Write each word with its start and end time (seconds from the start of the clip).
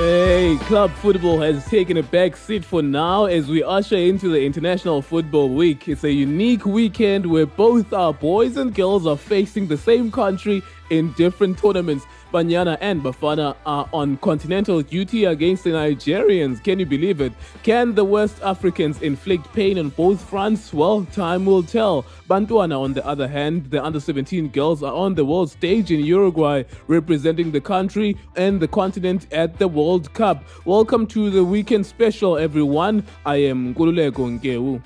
Hey, 0.00 0.56
club 0.62 0.90
football 0.92 1.38
has 1.42 1.62
taken 1.66 1.98
a 1.98 2.02
back 2.02 2.34
seat 2.34 2.64
for 2.64 2.80
now 2.80 3.26
as 3.26 3.48
we 3.48 3.62
usher 3.62 3.96
into 3.96 4.30
the 4.30 4.42
International 4.42 5.02
Football 5.02 5.50
Week. 5.50 5.88
It's 5.88 6.04
a 6.04 6.10
unique 6.10 6.64
weekend 6.64 7.26
where 7.26 7.44
both 7.44 7.92
our 7.92 8.14
boys 8.14 8.56
and 8.56 8.74
girls 8.74 9.06
are 9.06 9.18
facing 9.18 9.66
the 9.68 9.76
same 9.76 10.10
country 10.10 10.62
in 10.88 11.12
different 11.18 11.58
tournaments. 11.58 12.06
Banyana 12.32 12.78
and 12.80 13.02
Bafana 13.02 13.56
are 13.66 13.88
on 13.92 14.16
continental 14.18 14.82
duty 14.82 15.24
against 15.24 15.64
the 15.64 15.70
Nigerians. 15.70 16.62
Can 16.62 16.78
you 16.78 16.86
believe 16.86 17.20
it? 17.20 17.32
Can 17.64 17.94
the 17.94 18.04
West 18.04 18.40
Africans 18.42 19.02
inflict 19.02 19.52
pain 19.52 19.78
on 19.78 19.88
both 19.88 20.20
fronts? 20.20 20.72
Well, 20.72 21.04
time 21.06 21.44
will 21.44 21.64
tell. 21.64 22.04
Bantwana, 22.28 22.80
on 22.80 22.92
the 22.94 23.04
other 23.04 23.26
hand, 23.26 23.70
the 23.70 23.82
under 23.82 23.98
17 23.98 24.48
girls 24.50 24.82
are 24.84 24.94
on 24.94 25.16
the 25.16 25.24
world 25.24 25.50
stage 25.50 25.90
in 25.90 26.04
Uruguay, 26.04 26.62
representing 26.86 27.50
the 27.50 27.60
country 27.60 28.16
and 28.36 28.60
the 28.60 28.68
continent 28.68 29.26
at 29.32 29.58
the 29.58 29.66
World 29.66 30.12
Cup. 30.14 30.44
Welcome 30.64 31.08
to 31.08 31.30
the 31.30 31.44
weekend 31.44 31.84
special, 31.84 32.38
everyone. 32.38 33.04
I 33.26 33.36
am 33.36 33.74
Gululeko 33.74 34.38
Ngeu. 34.38 34.80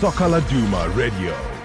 Soccer 0.00 0.28
Laduma 0.28 0.94
Radio. 0.94 1.61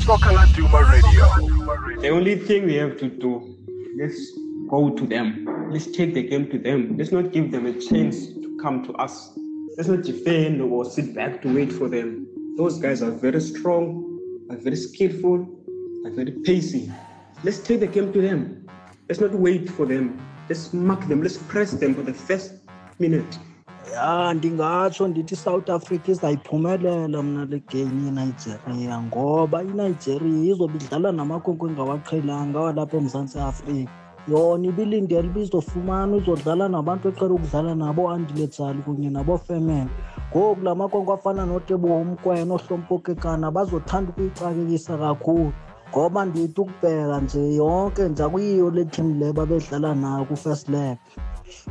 Soccer 0.05 0.29
Laduma 0.29 0.89
Radio. 0.89 2.01
The 2.01 2.09
only 2.09 2.35
thing 2.35 2.65
we 2.65 2.75
have 2.75 2.97
to 2.97 3.09
do, 3.09 3.55
let's 3.99 4.31
go 4.69 4.89
to 4.89 5.05
them. 5.05 5.69
Let's 5.71 5.87
take 5.87 6.13
the 6.13 6.23
game 6.23 6.49
to 6.51 6.57
them. 6.57 6.97
Let's 6.97 7.11
not 7.11 7.31
give 7.31 7.51
them 7.51 7.65
a 7.65 7.73
chance 7.73 8.27
to 8.27 8.57
come 8.61 8.85
to 8.85 8.93
us. 8.93 9.31
Let's 9.77 9.89
not 9.89 10.03
defend 10.03 10.61
or 10.61 10.85
sit 10.85 11.13
back 11.13 11.41
to 11.43 11.53
wait 11.53 11.71
for 11.71 11.87
them. 11.87 12.27
Those 12.57 12.79
guys 12.79 13.01
are 13.01 13.11
very 13.11 13.39
strong, 13.39 14.19
are 14.49 14.57
very 14.57 14.75
skillful, 14.75 15.47
are 16.05 16.11
very 16.11 16.31
pacey. 16.31 16.91
Let's 17.41 17.59
take 17.59 17.79
the 17.79 17.87
game 17.87 18.11
to 18.11 18.21
them. 18.21 18.67
Let's 19.07 19.21
not 19.21 19.31
wait 19.31 19.69
for 19.69 19.85
them. 19.85 20.19
Let's 20.49 20.73
mark 20.73 21.07
them. 21.07 21.21
Let's 21.21 21.37
press 21.37 21.71
them 21.71 21.95
for 21.95 22.01
the 22.01 22.13
first 22.13 22.53
minute. 22.99 23.39
ya 23.93 24.33
ndingatsho 24.33 25.07
ndithi 25.07 25.33
isouth 25.33 25.69
africa 25.69 26.09
izayiphumelela 26.09 27.23
mna 27.23 27.45
le 27.45 27.61
game 27.71 28.05
yenigeria 28.05 29.01
ngoba 29.01 29.63
inigeria 29.63 30.51
izobe 30.51 30.77
idlala 30.77 31.11
namakhwenkwe 31.11 31.69
engawaqhelanga 31.69 32.59
walapha 32.59 32.97
emzantsi 32.97 33.39
afrika 33.39 33.91
yona 34.27 34.67
ibilindele 34.67 35.27
ibizofumana 35.27 36.15
uzodlala 36.15 36.69
nabantu 36.69 37.07
eqela 37.09 37.33
ukudlala 37.33 37.75
nabo 37.75 38.09
andiletsali 38.13 38.79
kunye 38.85 39.09
nabo 39.09 39.37
femele 39.37 39.89
ngoku 40.29 40.61
la 40.65 40.75
makhwenkwe 40.75 41.13
afana 41.13 41.45
notebo 41.45 41.87
umkwena 42.01 42.45
nohlompokekana 42.45 43.51
bazothanda 43.55 44.09
ukuyixakekisa 44.11 44.97
kakhulu 44.97 45.53
ngoba 45.91 46.25
ndithi 46.25 46.61
ukubheka 46.61 47.19
nje 47.21 47.41
yonke 47.55 48.03
nje 48.09 48.23
akuyiyo 48.23 48.69
le 48.69 48.85
team 48.85 49.19
le 49.19 49.33
babedlala 49.33 49.95
nayo 49.95 50.25
ku-first 50.29 50.69
leg. 50.69 50.97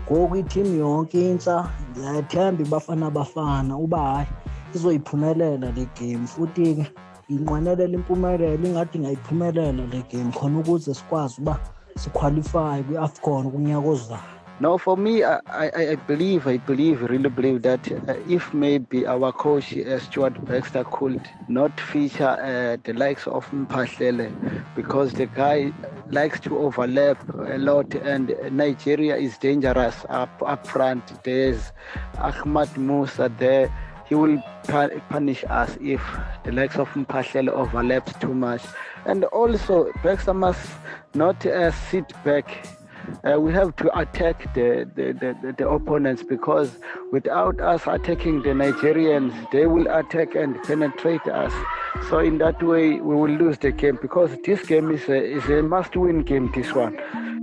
Ngoku 0.04 0.36
ithimu 0.36 0.74
yonke 0.84 1.30
intsha 1.30 1.56
ndiyathemba 1.90 2.62
ibafana 2.62 3.10
bafana 3.10 3.76
uba 3.84 3.98
hayi 3.98 4.26
izoyiphumelela 4.74 5.66
le 5.76 5.84
game. 5.96 6.26
Futhi-ke 6.26 6.84
inqwenelela 7.28 7.94
impumelelo 7.98 8.64
ingathi 8.68 8.98
ingayiphumelela 8.98 9.82
le 9.92 10.02
game 10.10 10.32
khona 10.32 10.58
ukuze 10.60 10.94
sikwazi 10.94 11.40
uba 11.40 11.54
siqualifye 12.00 12.82
kwi-afcon 12.86 13.44
kunyaka 13.52 13.88
ozayo. 13.88 14.37
No, 14.60 14.76
for 14.76 14.96
me, 14.96 15.22
I, 15.22 15.38
I, 15.46 15.70
I 15.90 15.94
believe, 15.94 16.48
I 16.48 16.56
believe, 16.56 17.02
really 17.02 17.28
believe 17.28 17.62
that 17.62 17.92
uh, 17.92 18.14
if 18.28 18.52
maybe 18.52 19.06
our 19.06 19.30
coach 19.30 19.76
uh, 19.76 20.00
Stuart 20.00 20.44
Baxter 20.46 20.82
could 20.82 21.20
not 21.46 21.78
feature 21.78 22.26
uh, 22.26 22.76
the 22.82 22.92
likes 22.94 23.28
of 23.28 23.48
Mphahlele 23.52 24.32
because 24.74 25.12
the 25.12 25.26
guy 25.26 25.72
likes 26.10 26.40
to 26.40 26.58
overlap 26.58 27.22
a 27.38 27.56
lot 27.58 27.94
and 27.94 28.34
Nigeria 28.50 29.14
is 29.16 29.38
dangerous 29.38 30.04
up, 30.08 30.30
up 30.44 30.66
front. 30.66 31.22
There's 31.22 31.70
Ahmed 32.18 32.76
Musa 32.76 33.30
there. 33.38 33.72
He 34.08 34.16
will 34.16 34.42
punish 34.64 35.44
us 35.44 35.78
if 35.80 36.02
the 36.42 36.50
likes 36.50 36.78
of 36.78 36.88
Mphahlele 36.94 37.50
overlaps 37.50 38.12
too 38.18 38.34
much. 38.34 38.62
And 39.04 39.22
also, 39.26 39.92
Baxter 40.02 40.34
must 40.34 40.68
not 41.14 41.46
uh, 41.46 41.70
sit 41.70 42.12
back 42.24 42.66
uh, 43.24 43.40
we 43.40 43.52
have 43.52 43.74
to 43.76 43.98
attack 43.98 44.52
the, 44.54 44.88
the, 44.94 45.12
the, 45.12 45.54
the, 45.58 45.68
opponents 45.68 46.22
because 46.22 46.78
without 47.12 47.60
us 47.60 47.82
attacking 47.86 48.42
the 48.42 48.50
Nigerians, 48.50 49.32
they 49.50 49.66
will 49.66 49.86
attack 49.88 50.34
and 50.34 50.62
penetrate 50.62 51.26
us. 51.28 51.52
So 52.08 52.18
in 52.18 52.38
that 52.38 52.62
way, 52.62 53.00
we 53.00 53.14
will 53.14 53.30
lose 53.30 53.58
the 53.58 53.72
game 53.72 53.98
because 54.00 54.30
this 54.44 54.64
game 54.66 54.90
is 54.90 55.08
a, 55.08 55.22
is 55.22 55.44
a 55.46 55.62
must-win 55.62 56.22
game, 56.22 56.50
this 56.54 56.72
one. 56.74 57.37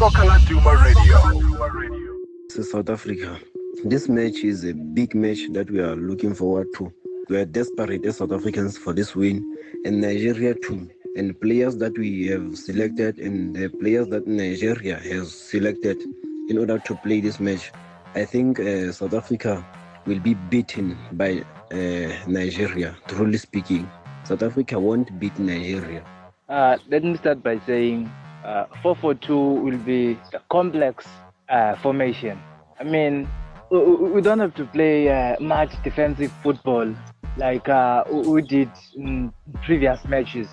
Soccer 0.00 0.38
Duma 0.48 0.76
Radio. 0.82 1.18
So 2.48 2.62
South 2.62 2.88
Africa. 2.88 3.38
This 3.84 4.08
match 4.08 4.38
is 4.44 4.64
a 4.64 4.72
big 4.72 5.14
match 5.14 5.40
that 5.52 5.70
we 5.70 5.78
are 5.80 5.94
looking 5.94 6.34
forward 6.34 6.68
to. 6.76 6.90
We 7.28 7.36
are 7.36 7.44
desperate 7.44 8.06
as 8.06 8.16
South 8.16 8.32
Africans 8.32 8.78
for 8.78 8.94
this 8.94 9.14
win, 9.14 9.58
and 9.84 10.00
Nigeria 10.00 10.54
too. 10.54 10.88
And 11.16 11.38
players 11.38 11.76
that 11.76 11.98
we 11.98 12.28
have 12.28 12.56
selected, 12.56 13.18
and 13.18 13.54
the 13.54 13.68
players 13.68 14.08
that 14.08 14.26
Nigeria 14.26 14.96
has 14.96 15.34
selected 15.34 15.98
in 16.48 16.56
order 16.56 16.78
to 16.78 16.94
play 17.04 17.20
this 17.20 17.38
match. 17.38 17.70
I 18.14 18.24
think 18.24 18.58
uh, 18.58 18.92
South 18.92 19.12
Africa 19.12 19.62
will 20.06 20.20
be 20.20 20.32
beaten 20.32 20.96
by 21.12 21.44
uh, 21.72 21.76
Nigeria, 22.26 22.96
truly 23.06 23.36
speaking. 23.36 23.86
South 24.24 24.42
Africa 24.42 24.80
won't 24.80 25.20
beat 25.20 25.38
Nigeria. 25.38 26.02
Uh, 26.48 26.78
let 26.88 27.04
me 27.04 27.18
start 27.18 27.42
by 27.42 27.60
saying 27.66 28.10
uh, 28.44 28.66
442 28.82 29.36
will 29.36 29.78
be 29.78 30.18
a 30.34 30.40
complex 30.50 31.06
uh, 31.48 31.76
formation. 31.76 32.38
I 32.78 32.84
mean, 32.84 33.28
we, 33.70 34.20
don't 34.20 34.40
have 34.40 34.54
to 34.54 34.64
play 34.64 35.08
uh, 35.08 35.38
much 35.40 35.70
defensive 35.84 36.32
football 36.42 36.92
like 37.36 37.68
uh, 37.68 38.04
we 38.10 38.42
did 38.42 38.70
in 38.96 39.32
previous 39.64 40.04
matches. 40.06 40.48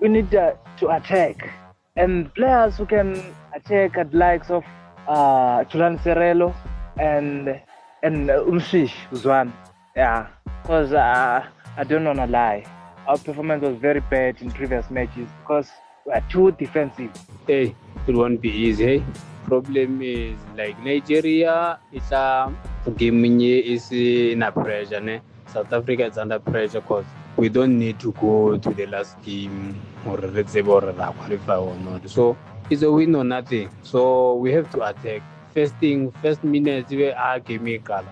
We 0.00 0.08
need 0.08 0.34
uh, 0.34 0.54
to 0.78 0.88
attack, 0.90 1.50
and 1.96 2.32
players 2.34 2.76
who 2.76 2.86
can 2.86 3.34
attack 3.54 3.96
at 3.96 4.14
likes 4.14 4.50
of 4.50 4.64
uh, 5.08 5.64
Serero 5.64 6.54
and 6.98 7.60
and 8.02 8.28
Umshish 8.28 8.94
Zwan. 9.12 9.52
Yeah, 9.96 10.28
because 10.62 10.92
uh, 10.92 11.44
I 11.76 11.84
don't 11.84 12.04
wanna 12.04 12.26
lie, 12.26 12.64
our 13.06 13.18
performance 13.18 13.62
was 13.62 13.76
very 13.76 14.00
bad 14.00 14.40
in 14.40 14.50
previous 14.50 14.90
matches 14.90 15.28
because 15.42 15.68
are 16.10 16.24
too 16.28 16.52
defensive. 16.52 17.10
Hey, 17.46 17.74
it 18.06 18.14
won't 18.14 18.40
be 18.40 18.50
easy. 18.50 18.84
Hey? 18.98 19.04
Problem 19.44 20.00
is 20.02 20.38
like 20.56 20.78
Nigeria, 20.82 21.78
it's 21.92 22.12
a 22.12 22.46
um, 22.86 22.94
game 22.96 23.24
is 23.40 23.90
eh, 23.92 24.32
in 24.32 24.42
a 24.42 24.52
pressure. 24.52 25.00
Ne? 25.00 25.20
South 25.52 25.72
Africa 25.72 26.06
is 26.06 26.16
under 26.16 26.38
pressure 26.38 26.80
because 26.80 27.04
we 27.36 27.48
don't 27.48 27.78
need 27.78 27.98
to 28.00 28.12
go 28.12 28.56
to 28.56 28.70
the 28.70 28.86
last 28.86 29.20
game 29.22 29.80
or 30.06 30.16
let's 30.18 30.52
say 30.52 30.60
or 30.62 30.80
qualify 30.80 31.56
or 31.56 31.74
not. 31.76 32.08
So 32.08 32.36
it's 32.70 32.82
a 32.82 32.90
win 32.90 33.14
or 33.14 33.24
nothing. 33.24 33.68
So 33.82 34.36
we 34.36 34.52
have 34.52 34.70
to 34.72 34.82
attack. 34.82 35.22
First 35.52 35.74
thing, 35.76 36.12
first 36.22 36.42
minute, 36.44 36.88
we 36.88 37.10
are 37.10 37.40
chemical. 37.40 38.04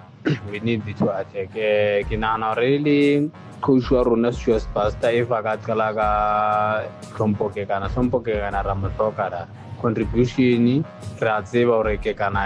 We 0.48 0.60
need 0.60 0.82
to 0.96 1.06
attack. 1.10 1.50
Uh, 1.56 2.54
really 2.56 3.30
coach 3.60 3.90
wa 3.90 4.02
rona 4.02 4.32
stuart 4.32 4.66
pastor 4.74 5.10
if 5.10 5.30
a 5.30 5.42
ka 5.42 5.56
qala 5.56 5.88
ka 5.98 6.08
tlhompho 7.12 7.52
ke 7.52 7.68
kana 7.68 7.88
tlhompho 7.92 8.20
ke 8.24 8.32
kana 8.44 8.62
ra 8.64 8.74
mo 8.74 8.88
tlhoka 8.96 9.46
contribution 9.82 10.84
re 11.20 11.30
a 11.36 11.42
tseba 11.42 11.76
gore 11.76 11.96
ke 12.04 12.16
kana 12.16 12.44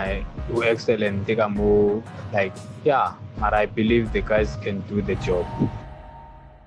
o 0.55 0.67
excellent 0.73 1.26
ka 1.26 1.49
mo 1.49 2.02
like 2.35 2.52
yeah 2.85 3.14
but 3.38 3.55
i 3.55 3.64
believe 3.67 4.12
the 4.12 4.23
guys 4.32 4.58
can 4.67 4.82
do 4.90 5.02
the 5.02 5.14
job 5.26 5.47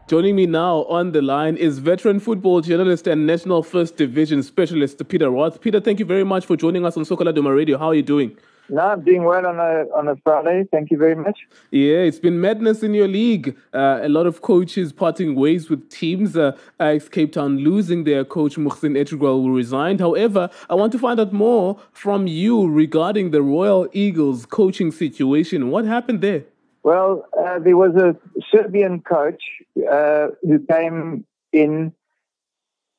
Joining 0.08 0.38
me 0.38 0.46
now 0.46 0.86
on 0.86 1.12
the 1.12 1.22
line 1.22 1.58
is 1.58 1.80
veteran 1.80 2.22
football 2.22 2.62
journalist 2.62 3.08
and 3.08 3.28
National 3.28 3.62
First 3.62 3.98
Division 3.98 4.42
specialist 4.42 5.06
Peter 5.10 5.28
Raath. 5.30 5.60
Peter, 5.60 5.82
thank 5.82 6.00
you 6.00 6.06
very 6.06 6.24
much 6.24 6.46
for 6.46 6.56
joining 6.56 6.86
us 6.86 6.96
on 6.96 7.04
Soccer 7.04 7.26
Laduma 7.26 7.54
Radio. 7.54 7.78
How 7.78 7.88
are 7.88 7.94
you 7.94 8.04
doing? 8.04 8.38
No, 8.70 8.84
I'm 8.84 9.04
doing 9.04 9.26
well 9.26 9.46
on 9.46 9.60
a 9.60 9.84
on 9.94 10.08
a 10.08 10.16
Friday. 10.24 10.66
Thank 10.72 10.92
you 10.92 10.98
very 10.98 11.16
much. 11.16 11.38
Yeah, 11.72 11.98
it's 11.98 12.20
been 12.20 12.40
madness 12.40 12.84
in 12.84 12.94
your 12.94 13.10
league. 13.10 13.58
Uh, 13.74 14.00
a 14.02 14.08
lot 14.08 14.28
of 14.28 14.42
coaches 14.42 14.94
parting 14.94 15.36
ways 15.36 15.70
with 15.70 15.90
teams. 15.90 16.38
Uh, 16.38 16.58
Ajax 16.80 17.10
Cape 17.10 17.34
Town 17.34 17.58
losing 17.58 18.06
their 18.06 18.24
coach 18.24 18.56
Muhsin 18.56 18.96
Ertugrul 18.96 19.42
who 19.44 19.54
resigned. 19.54 20.00
However, 20.00 20.50
I 20.70 20.76
want 20.76 20.94
to 20.94 21.00
find 21.00 21.20
out 21.20 21.34
more 21.34 21.82
from 21.92 22.28
you 22.28 22.70
regarding 22.70 23.32
the 23.32 23.42
Royal 23.42 23.90
Eagles 23.92 24.46
coaching 24.46 24.90
situation. 24.94 25.70
What 25.70 25.84
happened 25.84 26.22
there? 26.22 26.46
Well, 26.88 27.26
uh, 27.38 27.60
there 27.60 27.76
was 27.76 27.94
a 27.98 28.16
Serbian 28.50 29.02
coach 29.02 29.44
uh, 29.92 30.28
who 30.42 30.60
came 30.72 31.26
in, 31.52 31.92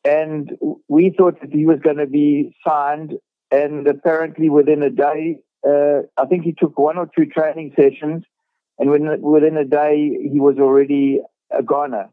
and 0.04 0.50
we 0.88 1.14
thought 1.16 1.40
that 1.40 1.54
he 1.54 1.64
was 1.64 1.78
going 1.82 1.96
to 1.96 2.06
be 2.06 2.54
signed. 2.68 3.14
And 3.50 3.88
apparently, 3.88 4.50
within 4.50 4.82
a 4.82 4.90
day, 4.90 5.38
uh, 5.66 6.00
I 6.18 6.26
think 6.26 6.44
he 6.44 6.52
took 6.52 6.78
one 6.78 6.98
or 6.98 7.08
two 7.16 7.24
training 7.24 7.72
sessions, 7.76 8.24
and 8.78 8.90
within, 8.90 9.22
within 9.22 9.56
a 9.56 9.64
day 9.64 10.18
he 10.34 10.38
was 10.38 10.56
already 10.58 11.22
a 11.50 11.62
goner. 11.62 12.10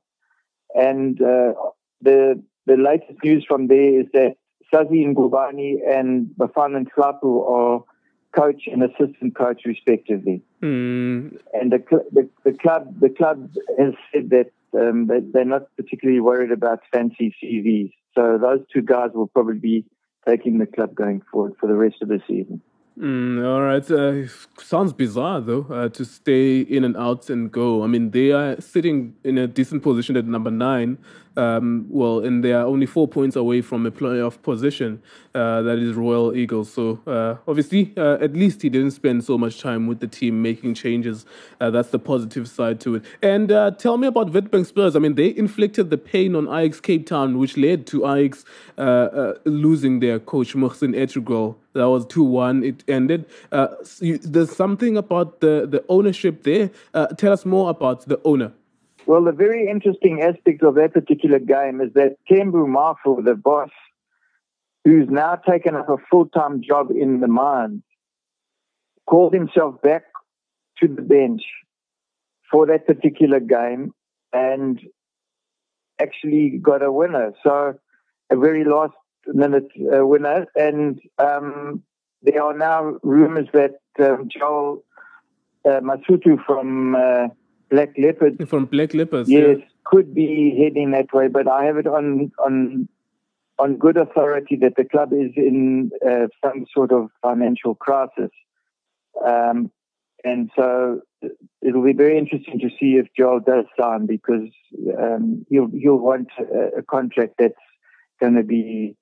And 0.75 1.21
uh, 1.21 1.55
the 2.01 2.41
the 2.67 2.77
latest 2.77 3.21
news 3.21 3.43
from 3.45 3.67
there 3.67 3.99
is 3.99 4.07
that 4.13 4.37
Sazi 4.73 5.13
Ngubani 5.13 5.79
and 5.85 6.27
Bafana 6.39 6.85
Nhlapo 6.87 7.51
are 7.51 7.83
coach 8.35 8.63
and 8.67 8.83
assistant 8.83 9.35
coach 9.35 9.61
respectively. 9.65 10.41
Mm. 10.61 11.37
And 11.53 11.71
the, 11.71 11.83
the, 12.11 12.29
the 12.43 12.53
club 12.57 12.99
the 12.99 13.09
club 13.09 13.49
has 13.79 13.93
said 14.13 14.29
that 14.31 14.51
um, 14.77 15.07
they, 15.07 15.19
they're 15.21 15.45
not 15.45 15.73
particularly 15.75 16.19
worried 16.19 16.51
about 16.51 16.79
fancy 16.91 17.33
CVs. 17.41 17.91
So 18.13 18.37
those 18.37 18.61
two 18.73 18.81
guys 18.81 19.11
will 19.13 19.27
probably 19.27 19.59
be 19.59 19.85
taking 20.27 20.57
the 20.57 20.65
club 20.65 20.95
going 20.95 21.21
forward 21.31 21.53
for 21.59 21.67
the 21.67 21.75
rest 21.75 21.97
of 22.01 22.07
the 22.07 22.19
season. 22.27 22.61
Mm, 22.99 23.45
all 23.45 23.61
right. 23.61 23.91
Uh, 23.91 24.27
sounds 24.57 24.93
bizarre, 24.93 25.41
though, 25.41 25.67
uh, 25.69 25.89
to 25.89 26.05
stay 26.05 26.61
in 26.61 26.85
and 26.85 26.95
out 26.95 27.29
and 27.29 27.51
go. 27.51 27.83
I 27.83 27.87
mean, 27.87 28.11
they 28.11 28.31
are 28.31 28.59
sitting 28.61 29.15
in 29.23 29.37
a 29.37 29.47
decent 29.47 29.83
position 29.83 30.15
at 30.15 30.25
number 30.25 30.49
nine. 30.49 30.97
Um, 31.37 31.85
well, 31.89 32.19
and 32.19 32.43
they 32.43 32.53
are 32.53 32.65
only 32.65 32.85
four 32.85 33.07
points 33.07 33.35
away 33.35 33.61
from 33.61 33.85
a 33.85 33.91
playoff 33.91 34.41
position. 34.41 35.01
Uh, 35.33 35.61
that 35.63 35.79
is 35.79 35.93
Royal 35.93 36.35
Eagles. 36.35 36.71
So, 36.71 37.01
uh, 37.05 37.35
obviously, 37.47 37.93
uh, 37.97 38.17
at 38.21 38.33
least 38.33 38.61
he 38.61 38.69
didn't 38.69 38.91
spend 38.91 39.23
so 39.23 39.37
much 39.37 39.59
time 39.59 39.87
with 39.87 39.99
the 39.99 40.07
team 40.07 40.41
making 40.41 40.75
changes. 40.75 41.25
Uh, 41.59 41.69
that's 41.69 41.89
the 41.89 41.99
positive 41.99 42.47
side 42.47 42.79
to 42.81 42.95
it. 42.95 43.03
And 43.21 43.49
tell 43.77 43.97
me 43.97 44.07
about 44.07 44.31
Witbank 44.31 44.65
Spurs. 44.65 44.95
I 44.95 44.99
mean, 44.99 45.15
they 45.15 45.35
inflicted 45.35 45.89
the 45.89 45.97
pain 45.97 46.35
on 46.35 46.47
Ajax 46.47 46.79
Cape 46.79 47.05
Town, 47.05 47.37
which 47.37 47.57
led 47.57 47.85
to 47.87 48.07
Ajax 48.07 48.45
losing 49.45 49.99
their 49.99 50.19
coach, 50.19 50.53
Muhsin 50.55 50.95
Ertugrul. 50.95 51.55
That 51.75 51.89
was 51.89 52.05
2 52.05 52.23
1. 52.23 52.63
It 52.63 52.83
ended. 52.87 53.25
Uh, 53.51 53.67
you, 53.99 54.17
there's 54.17 54.55
something 54.55 54.95
about 54.95 55.41
the, 55.41 55.67
the 55.69 55.83
ownership 55.89 56.43
there. 56.43 56.71
Uh, 56.93 57.07
tell 57.07 57.33
us 57.33 57.45
more 57.45 57.69
about 57.69 58.07
the 58.07 58.19
owner. 58.23 58.53
Well, 59.07 59.23
the 59.23 59.31
very 59.31 59.69
interesting 59.69 60.21
aspect 60.23 60.63
of 60.63 60.75
that 60.75 60.93
particular 60.93 61.37
game 61.37 61.79
is 61.79 61.93
that 61.93 62.17
Thembu 62.29 62.65
Mafu, 62.65 63.23
the 63.23 63.35
boss, 63.35 63.69
who's 64.83 65.07
now 65.09 65.35
taken 65.35 65.75
up 65.75 65.89
a 65.89 65.97
full 66.09 66.27
time 66.27 66.61
job 66.67 66.89
in 66.89 67.19
the 67.19 67.27
mines, 67.27 67.83
called 69.05 69.33
himself 69.33 69.79
back 69.83 70.03
to 70.81 70.87
the 70.87 71.03
bench 71.03 71.43
for 72.51 72.65
that 72.65 72.87
particular 72.87 73.39
game 73.39 73.93
and 74.33 74.79
actually 76.01 76.59
got 76.61 76.81
a 76.81 76.91
winner. 76.91 77.31
So, 77.43 77.75
a 78.31 78.35
very 78.35 78.63
last 78.63 78.93
minute 79.27 79.67
uh, 79.95 80.05
winner. 80.05 80.47
And 80.55 80.99
um, 81.19 81.83
there 82.23 82.41
are 82.41 82.57
now 82.57 82.97
rumors 83.03 83.47
that 83.53 83.75
um, 83.99 84.29
Joel 84.35 84.83
uh, 85.63 85.79
Masutha 85.81 86.43
from 86.45 86.95
uh, 86.95 87.27
Black 87.69 87.89
Leopard, 87.97 88.47
from 88.49 88.65
Black 88.65 88.93
Leopards, 88.93 89.29
yes, 89.29 89.57
yeah. 89.59 89.65
could 89.83 90.13
be 90.13 90.55
heading 90.57 90.91
that 90.91 91.13
way. 91.13 91.27
But 91.27 91.47
I 91.47 91.65
have 91.65 91.77
it 91.77 91.87
on 91.87 92.31
on 92.45 92.87
on 93.57 93.77
good 93.77 93.97
authority 93.97 94.57
that 94.57 94.75
the 94.75 94.83
club 94.83 95.13
is 95.13 95.31
in 95.35 95.91
uh, 96.05 96.27
some 96.43 96.65
sort 96.73 96.91
of 96.91 97.09
financial 97.21 97.75
crisis. 97.75 98.31
Um, 99.25 99.71
and 100.23 100.49
so 100.55 101.01
it'll 101.61 101.83
be 101.83 101.93
very 101.93 102.17
interesting 102.17 102.59
to 102.59 102.69
see 102.79 102.95
if 102.95 103.07
Joel 103.17 103.39
does 103.39 103.65
sign 103.79 104.05
because 104.07 104.49
um, 104.99 105.45
he'll 105.49 105.69
he'll 105.69 105.97
want 105.97 106.27
a, 106.39 106.79
a 106.79 106.83
contract 106.83 107.35
that's 107.39 107.53
going 108.19 108.35
to 108.35 108.43
be 108.43 108.95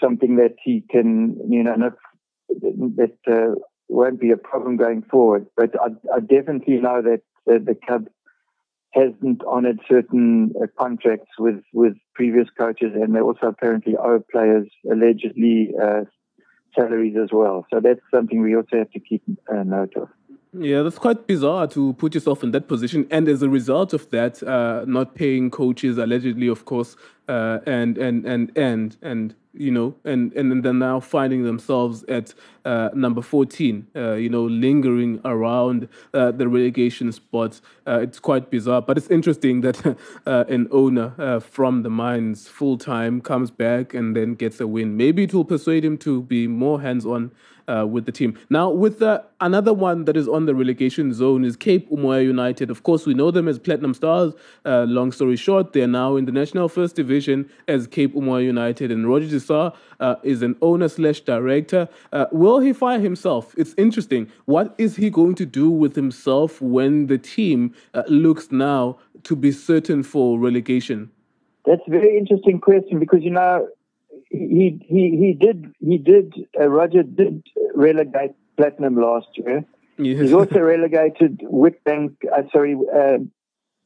something 0.00 0.36
that 0.36 0.54
he 0.62 0.84
can, 0.90 1.36
you 1.50 1.62
know, 1.62 1.74
not, 1.74 1.94
that 2.48 3.16
uh, 3.26 3.58
won't 3.88 4.20
be 4.20 4.30
a 4.30 4.36
problem 4.36 4.76
going 4.76 5.02
forward. 5.02 5.46
But 5.56 5.70
I, 5.80 5.88
I 6.16 6.20
definitely 6.20 6.76
know 6.76 7.02
that 7.02 7.22
uh, 7.50 7.58
the 7.64 7.76
club 7.86 8.08
hasn't 8.92 9.42
honoured 9.44 9.80
certain 9.88 10.52
uh, 10.60 10.66
contracts 10.78 11.30
with, 11.38 11.62
with 11.72 11.94
previous 12.14 12.48
coaches, 12.56 12.92
and 12.94 13.14
they 13.14 13.20
also 13.20 13.46
apparently 13.46 13.96
owe 13.96 14.22
players 14.30 14.68
allegedly 14.90 15.70
uh, 15.82 16.02
salaries 16.76 17.16
as 17.22 17.30
well. 17.32 17.66
So 17.72 17.80
that's 17.80 18.00
something 18.12 18.40
we 18.42 18.56
also 18.56 18.78
have 18.78 18.90
to 18.90 19.00
keep 19.00 19.22
uh, 19.52 19.62
note 19.62 19.94
of. 19.96 20.08
Yeah, 20.52 20.82
that's 20.82 20.98
quite 20.98 21.26
bizarre 21.26 21.66
to 21.68 21.92
put 21.94 22.14
yourself 22.14 22.42
in 22.42 22.52
that 22.52 22.68
position, 22.68 23.06
and 23.10 23.28
as 23.28 23.42
a 23.42 23.50
result 23.50 23.92
of 23.92 24.08
that, 24.10 24.42
uh, 24.42 24.84
not 24.86 25.14
paying 25.14 25.50
coaches 25.50 25.98
allegedly, 25.98 26.48
of 26.48 26.64
course, 26.64 26.96
uh, 27.28 27.58
and 27.66 27.98
and 27.98 28.24
and 28.24 28.50
and 28.56 28.96
and 29.02 29.34
you 29.58 29.70
know, 29.70 29.94
and 30.04 30.32
and 30.34 30.62
then 30.62 30.78
now 30.78 31.00
finding 31.00 31.42
themselves 31.42 32.04
at 32.04 32.34
uh, 32.64 32.90
number 32.94 33.22
14, 33.22 33.86
uh, 33.96 34.12
you 34.12 34.28
know, 34.28 34.44
lingering 34.44 35.20
around 35.24 35.88
uh, 36.14 36.30
the 36.30 36.46
relegation 36.48 37.10
spot. 37.12 37.60
Uh, 37.86 38.00
it's 38.00 38.18
quite 38.18 38.50
bizarre, 38.50 38.82
but 38.82 38.96
it's 38.96 39.08
interesting 39.08 39.60
that 39.62 39.84
uh, 40.26 40.44
an 40.48 40.68
owner 40.70 41.14
uh, 41.18 41.40
from 41.40 41.82
the 41.82 41.90
mines 41.90 42.46
full 42.46 42.78
time 42.78 43.20
comes 43.20 43.50
back 43.50 43.94
and 43.94 44.14
then 44.14 44.34
gets 44.34 44.60
a 44.60 44.66
win. 44.66 44.96
Maybe 44.96 45.24
it 45.24 45.34
will 45.34 45.44
persuade 45.44 45.84
him 45.84 45.98
to 45.98 46.22
be 46.22 46.46
more 46.46 46.80
hands 46.80 47.04
on 47.04 47.32
uh, 47.68 47.86
with 47.86 48.06
the 48.06 48.12
team. 48.12 48.38
Now, 48.50 48.70
with 48.70 48.98
the, 48.98 49.24
another 49.40 49.72
one 49.72 50.04
that 50.06 50.16
is 50.16 50.26
on 50.26 50.46
the 50.46 50.54
relegation 50.54 51.12
zone 51.12 51.44
is 51.44 51.56
Cape 51.56 51.90
Umoya 51.90 52.24
United. 52.24 52.70
Of 52.70 52.82
course, 52.82 53.06
we 53.06 53.14
know 53.14 53.30
them 53.30 53.46
as 53.46 53.58
Platinum 53.58 53.94
Stars. 53.94 54.32
Uh, 54.64 54.84
long 54.84 55.12
story 55.12 55.36
short, 55.36 55.72
they're 55.72 55.86
now 55.86 56.16
in 56.16 56.24
the 56.24 56.32
National 56.32 56.68
First 56.68 56.96
Division 56.96 57.48
as 57.68 57.86
Cape 57.86 58.14
Umoya 58.14 58.44
United, 58.44 58.90
and 58.90 59.08
Roger 59.08 59.28
De 59.28 59.40
Sa 59.40 59.72
uh, 60.00 60.16
is 60.22 60.42
an 60.42 60.56
owner 60.62 60.88
slash 60.88 61.20
director. 61.20 61.88
Uh, 62.12 62.26
will 62.32 62.60
he 62.60 62.72
fire 62.72 63.00
himself? 63.00 63.54
It's 63.58 63.74
interesting. 63.76 64.30
What 64.46 64.74
is 64.78 64.96
he 64.96 65.10
going 65.10 65.34
to 65.36 65.46
do 65.46 65.70
with 65.70 65.94
himself 65.94 66.60
when 66.60 67.06
the 67.06 67.18
team 67.18 67.74
uh, 67.94 68.02
looks 68.08 68.50
now 68.50 68.98
to 69.24 69.36
be 69.36 69.52
certain 69.52 70.02
for 70.02 70.38
relegation? 70.38 71.10
That's 71.66 71.82
a 71.86 71.90
very 71.90 72.16
interesting 72.16 72.60
question 72.60 72.98
because 72.98 73.22
you 73.22 73.30
know 73.30 73.68
he 74.30 74.78
he 74.86 75.16
he 75.16 75.32
did 75.32 75.72
he 75.80 75.98
did 75.98 76.34
uh, 76.58 76.68
Roger 76.68 77.02
did 77.02 77.42
relegate 77.74 78.32
Platinum 78.56 78.96
last 78.96 79.28
year. 79.34 79.64
Yes. 79.98 80.20
He's 80.20 80.32
also 80.32 80.60
relegated 80.60 81.40
Witbank. 81.40 82.14
Uh, 82.32 82.42
sorry, 82.52 82.76
uh, 82.94 83.18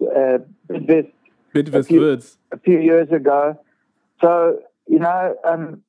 uh, 0.04 0.38
Bidvest. 0.68 1.12
Bidvest 1.54 1.74
a 1.74 1.82
few, 1.84 2.00
words 2.00 2.38
a 2.52 2.58
few 2.58 2.80
years 2.80 3.10
ago. 3.10 3.58
So 4.20 4.58
you 4.88 4.98
know, 4.98 5.34
um, 5.44 5.82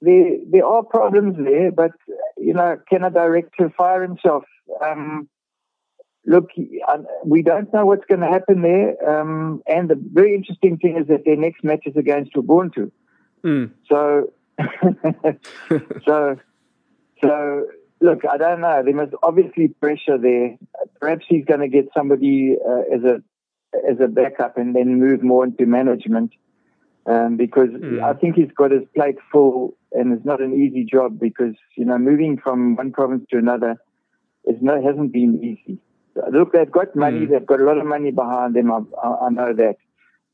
there 0.00 0.36
there 0.50 0.66
are 0.66 0.82
problems 0.82 1.36
there, 1.38 1.70
but 1.70 1.92
you 2.36 2.54
know, 2.54 2.78
can 2.88 3.04
a 3.04 3.10
director 3.10 3.72
fire 3.76 4.02
himself? 4.02 4.44
Um, 4.84 5.28
look, 6.26 6.50
uh, 6.88 6.98
we 7.24 7.42
don't 7.42 7.72
know 7.72 7.86
what's 7.86 8.04
going 8.06 8.20
to 8.20 8.28
happen 8.28 8.62
there. 8.62 8.96
Um, 9.08 9.62
and 9.66 9.88
the 9.88 10.00
very 10.12 10.34
interesting 10.34 10.78
thing 10.78 10.96
is 10.96 11.08
that 11.08 11.24
their 11.24 11.36
next 11.36 11.64
match 11.64 11.82
is 11.86 11.96
against 11.96 12.34
Ubuntu. 12.34 12.90
Mm. 13.44 13.70
So, 13.88 14.32
so, 16.04 16.36
so, 17.22 17.66
look, 18.00 18.22
I 18.30 18.36
don't 18.36 18.60
know. 18.60 18.82
There 18.84 18.94
must 18.94 19.12
obviously 19.22 19.68
pressure 19.68 20.18
there. 20.18 20.56
Perhaps 21.00 21.26
he's 21.28 21.44
going 21.44 21.60
to 21.60 21.68
get 21.68 21.88
somebody 21.96 22.56
uh, 22.66 22.94
as 22.94 23.04
a 23.04 23.22
as 23.88 24.00
a 24.00 24.08
backup 24.08 24.56
and 24.56 24.74
then 24.74 24.98
move 24.98 25.22
more 25.22 25.44
into 25.44 25.66
management. 25.66 26.32
Um, 27.06 27.36
because 27.36 27.70
mm. 27.70 28.02
I 28.02 28.12
think 28.18 28.36
he's 28.36 28.52
got 28.54 28.70
his 28.70 28.82
plate 28.94 29.16
full, 29.32 29.74
and 29.92 30.12
it's 30.12 30.26
not 30.26 30.42
an 30.42 30.52
easy 30.52 30.84
job 30.84 31.18
because 31.18 31.54
you 31.76 31.86
know 31.86 31.96
moving 31.96 32.36
from 32.36 32.76
one 32.76 32.92
province 32.92 33.24
to 33.30 33.38
another 33.38 33.76
is 34.44 34.56
no 34.60 34.82
hasn't 34.82 35.12
been 35.12 35.42
easy. 35.42 35.78
Look, 36.32 36.52
they've 36.52 36.70
got 36.70 36.94
money, 36.96 37.20
mm. 37.20 37.30
they've 37.30 37.46
got 37.46 37.60
a 37.60 37.64
lot 37.64 37.78
of 37.78 37.86
money 37.86 38.10
behind 38.10 38.54
them. 38.54 38.72
I, 38.72 39.08
I 39.08 39.30
know 39.30 39.54
that, 39.54 39.76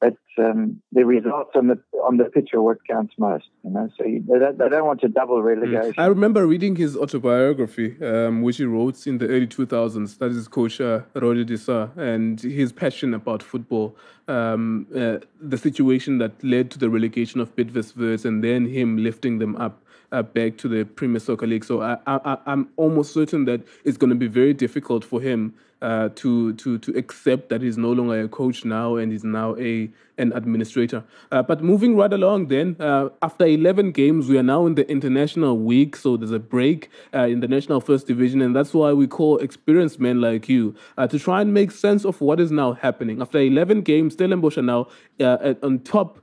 but 0.05 0.45
um, 0.45 0.83
the 0.93 1.05
results 1.05 1.53
on 1.55 1.69
the 1.69 1.79
on 2.03 2.17
the 2.19 2.25
pitch 2.25 2.51
are 2.53 2.61
what 2.61 2.79
counts 2.87 3.15
most. 3.19 3.47
You 3.65 3.71
know, 3.71 3.89
so 3.97 4.05
you, 4.05 4.23
they, 4.29 4.39
don't, 4.39 4.59
they, 4.59 4.69
don't, 4.69 4.87
want 4.87 5.01
to 5.01 5.09
double 5.09 5.43
relegation. 5.43 5.95
I 5.97 6.07
remember 6.07 6.47
reading 6.47 6.77
his 6.77 6.97
autobiography, 6.97 7.97
um, 8.05 8.43
which 8.43 8.59
he 8.59 8.65
wrote 8.65 9.07
in 9.07 9.19
the 9.19 9.29
early 9.29 9.47
2000s. 9.47 10.19
That 10.19 10.33
is 10.33 10.47
coach 10.49 10.81
uh, 10.81 11.01
Roger 11.15 11.45
De 11.45 11.57
Sa 11.57 11.89
and 11.97 12.41
his 12.41 12.73
passion 12.73 13.15
about 13.15 13.43
football. 13.43 13.97
Um, 14.29 14.87
uh, 14.95 15.19
the 15.41 15.59
situation 15.59 16.19
that 16.19 16.33
led 16.43 16.71
to 16.73 16.79
the 16.79 16.91
relegation 16.91 17.41
of 17.41 17.55
Bidvest 17.57 18.25
and 18.25 18.43
then 18.45 18.67
him 18.67 18.99
lifting 18.99 19.39
them 19.39 19.57
up 19.57 19.83
uh, 20.13 20.23
back 20.23 20.57
to 20.59 20.69
the 20.69 20.85
Premier 20.85 21.21
Soccer 21.21 21.47
League. 21.47 21.65
So 21.65 21.83
I, 21.83 21.99
I, 22.07 22.39
I'm 22.47 22.69
almost 22.77 23.13
certain 23.13 23.45
that 23.47 23.63
it's 23.85 23.97
going 23.97 24.11
to 24.11 24.17
be 24.17 24.29
very 24.29 24.55
difficult 24.55 25.05
for 25.05 25.21
him 25.21 25.55
uh, 25.85 26.09
to 26.15 26.55
to 26.55 26.79
to 26.79 26.97
accept 26.97 27.51
that 27.51 27.61
he's 27.61 27.77
no 27.77 27.93
longer 27.93 28.23
a 28.23 28.29
coach 28.29 28.65
now 28.65 28.97
and 28.97 29.13
he's 29.13 29.23
now 29.23 29.55
a 29.57 29.91
an 30.17 30.33
administrator. 30.33 31.05
Uh, 31.31 31.43
but 31.43 31.63
moving 31.63 31.95
right 31.95 32.13
along, 32.13 32.47
then 32.47 32.77
uh, 32.79 33.09
after 33.21 33.45
11 33.45 33.91
games, 33.91 34.29
we 34.29 34.39
are 34.39 34.45
now 34.45 34.65
in 34.65 34.77
the 34.77 34.89
international 34.89 35.59
week, 35.59 35.97
so 35.97 36.17
there's 36.17 36.31
a 36.31 36.39
break 36.39 36.89
uh, 37.13 37.27
in 37.27 37.41
the 37.41 37.49
national 37.49 37.81
first 37.81 38.07
division, 38.07 38.41
and 38.41 38.57
that's 38.57 38.73
why 38.73 38.93
we 38.93 39.07
call 39.07 39.39
experienced 39.39 39.99
men 40.01 40.21
like 40.21 40.49
you 40.49 40.75
uh, 40.97 41.07
to 41.07 41.19
try 41.19 41.43
and 41.43 41.53
make 41.53 41.71
sense 41.71 42.05
of 42.05 42.21
what 42.21 42.41
is 42.41 42.51
now 42.51 42.73
happening. 42.73 43.21
After 43.21 43.39
11 43.39 43.83
games, 43.83 44.15
Stellenbosch 44.15 44.57
are 44.57 44.63
now 44.63 44.89
on 45.21 45.81
top 45.81 46.21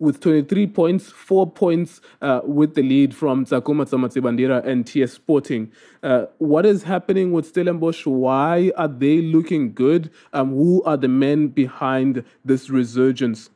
with 0.00 0.18
23 0.20 0.66
points, 0.68 1.10
four 1.10 1.48
points 1.48 2.00
uh, 2.22 2.40
with 2.42 2.74
the 2.74 2.82
lead 2.82 3.14
from 3.14 3.44
Tshakhuma 3.44 3.86
Tsha 3.86 4.00
Madzivhandila 4.00 4.66
and 4.66 4.86
TS 4.86 5.12
Sporting. 5.12 5.70
Uh, 6.02 6.26
what 6.38 6.66
is 6.66 6.82
happening 6.82 7.30
with 7.30 7.46
Stellenbosch? 7.46 8.06
Why 8.06 8.72
are 8.76 8.88
they 8.88 9.20
looking 9.20 9.74
good? 9.74 10.10
Um, 10.32 10.50
who 10.50 10.82
are 10.84 10.96
the 10.96 11.08
men 11.08 11.48
behind 11.48 12.24
this 12.44 12.70
resurgence? 12.70 13.50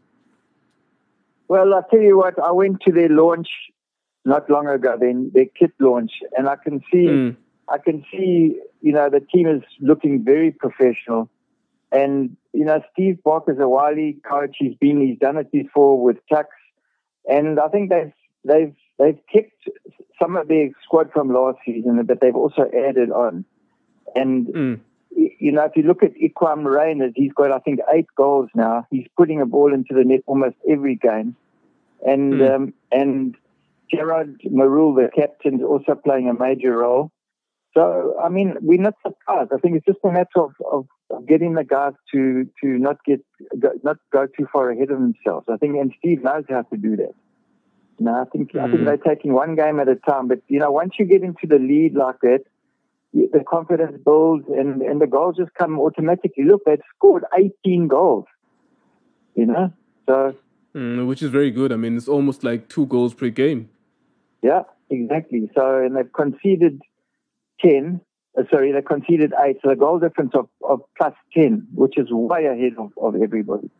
Well, 1.48 1.74
I'll 1.74 1.82
tell 1.84 2.00
you 2.00 2.18
what, 2.18 2.38
I 2.38 2.52
went 2.52 2.80
to 2.82 2.92
their 2.92 3.08
launch 3.08 3.48
not 4.24 4.48
long 4.48 4.68
ago, 4.68 4.96
then 4.98 5.30
their 5.34 5.46
kit 5.58 5.72
launch, 5.78 6.12
and 6.36 6.48
I 6.48 6.56
can 6.56 6.80
see, 6.92 7.06
mm. 7.06 7.36
I 7.68 7.78
can 7.78 8.04
see, 8.10 8.58
you 8.80 8.92
know, 8.92 9.08
the 9.10 9.20
team 9.20 9.46
is 9.46 9.62
looking 9.80 10.24
very 10.24 10.50
professional. 10.50 11.28
And, 11.92 12.36
you 12.54 12.64
know, 12.64 12.80
Steve 12.92 13.18
Barker's 13.24 13.58
a 13.60 13.68
wily 13.68 14.16
coach. 14.28 14.56
He's 14.58 14.76
been, 14.76 15.00
he's 15.00 15.18
done 15.18 15.36
it 15.36 15.50
before 15.52 16.00
with 16.02 16.16
Tuks. 16.32 16.56
And 17.28 17.58
I 17.58 17.68
think 17.68 17.90
they've, 17.90 18.12
they've, 18.44 18.74
they've 18.98 19.18
kept 19.32 19.68
some 20.22 20.36
of 20.36 20.48
their 20.48 20.70
squad 20.84 21.10
from 21.12 21.32
last 21.34 21.58
season, 21.66 22.00
but 22.06 22.20
they've 22.20 22.34
also 22.36 22.70
added 22.88 23.10
on. 23.10 23.44
And 24.14 24.46
Mm. 24.46 24.80
you 25.16 25.50
know, 25.52 25.64
if 25.64 25.72
you 25.76 25.82
look 25.82 26.02
at 26.02 26.12
Iqraam 26.14 26.64
Rayners, 26.64 27.12
he's 27.16 27.32
got 27.32 27.50
I 27.50 27.58
think 27.58 27.80
eight 27.92 28.06
goals 28.16 28.48
now. 28.54 28.86
He's 28.90 29.06
putting 29.16 29.40
a 29.40 29.46
ball 29.46 29.74
into 29.74 29.92
the 29.94 30.04
net 30.04 30.20
almost 30.26 30.56
every 30.68 30.94
game, 30.96 31.34
and 32.06 32.34
Mm. 32.34 32.54
um, 32.54 32.74
and 32.92 33.36
Gerard 33.92 34.40
Marul, 34.46 34.94
the 34.96 35.10
captain, 35.14 35.56
is 35.56 35.62
also 35.62 35.94
playing 35.94 36.28
a 36.28 36.34
major 36.34 36.78
role. 36.78 37.10
So 37.76 38.16
I 38.22 38.28
mean, 38.28 38.54
we're 38.60 38.80
not 38.80 38.94
surprised. 39.06 39.50
I 39.52 39.58
think 39.58 39.76
it's 39.76 39.86
just 39.86 39.98
a 40.04 40.10
matter 40.12 40.36
of, 40.36 40.52
of, 40.70 40.86
of 41.10 41.26
getting 41.26 41.54
the 41.54 41.64
guys 41.64 41.92
to 42.12 42.44
to 42.62 42.66
not 42.66 42.98
get 43.04 43.20
go, 43.58 43.70
not 43.82 43.96
go 44.12 44.26
too 44.26 44.46
far 44.52 44.70
ahead 44.70 44.90
of 44.90 44.98
themselves. 45.00 45.46
I 45.52 45.56
think, 45.56 45.76
and 45.76 45.92
Steve 45.98 46.22
knows 46.22 46.44
how 46.48 46.62
to 46.62 46.76
do 46.76 46.96
that. 46.96 47.14
No, 47.98 48.12
I 48.12 48.24
think 48.32 48.50
I 48.56 48.66
think 48.68 48.82
Mm. 48.82 48.86
they're 48.86 49.14
taking 49.14 49.32
one 49.34 49.54
game 49.56 49.80
at 49.80 49.88
a 49.88 49.96
time. 49.96 50.28
But 50.28 50.40
you 50.48 50.58
know, 50.60 50.70
once 50.70 50.92
you 50.98 51.04
get 51.04 51.22
into 51.22 51.46
the 51.48 51.58
lead 51.58 51.94
like 51.94 52.20
that, 52.22 52.40
the 53.12 53.44
confidence 53.48 54.00
builds, 54.04 54.44
and 54.48 54.80
and 54.82 55.00
the 55.00 55.06
goals 55.06 55.36
just 55.36 55.52
come 55.54 55.78
automatically. 55.80 56.44
Look, 56.44 56.62
they've 56.66 56.80
scored 56.96 57.24
18 57.36 57.88
goals. 57.88 58.26
You 59.34 59.46
know, 59.46 59.72
so 60.08 60.34
Mm, 60.76 61.06
which 61.06 61.22
is 61.22 61.30
very 61.30 61.52
good. 61.52 61.70
I 61.72 61.76
mean, 61.76 61.96
it's 61.96 62.08
almost 62.08 62.42
like 62.42 62.68
two 62.68 62.86
goals 62.86 63.14
per 63.14 63.28
game. 63.30 63.68
yeah, 64.42 64.62
exactly. 64.90 65.48
So 65.56 65.78
and 65.84 65.96
they've 65.96 66.12
conceded 66.12 66.80
10. 67.60 68.00
Uh, 68.36 68.42
sorry, 68.50 68.72
they 68.72 68.82
conceded 68.82 69.32
eight. 69.44 69.56
So 69.62 69.68
the 69.70 69.76
goal 69.76 69.98
difference 69.98 70.32
of, 70.34 70.48
of 70.68 70.80
plus 70.96 71.14
10, 71.34 71.66
which 71.74 71.96
is 71.98 72.08
way 72.10 72.46
ahead 72.46 72.72
of, 72.78 72.90
of 73.00 73.20
everybody. 73.20 73.70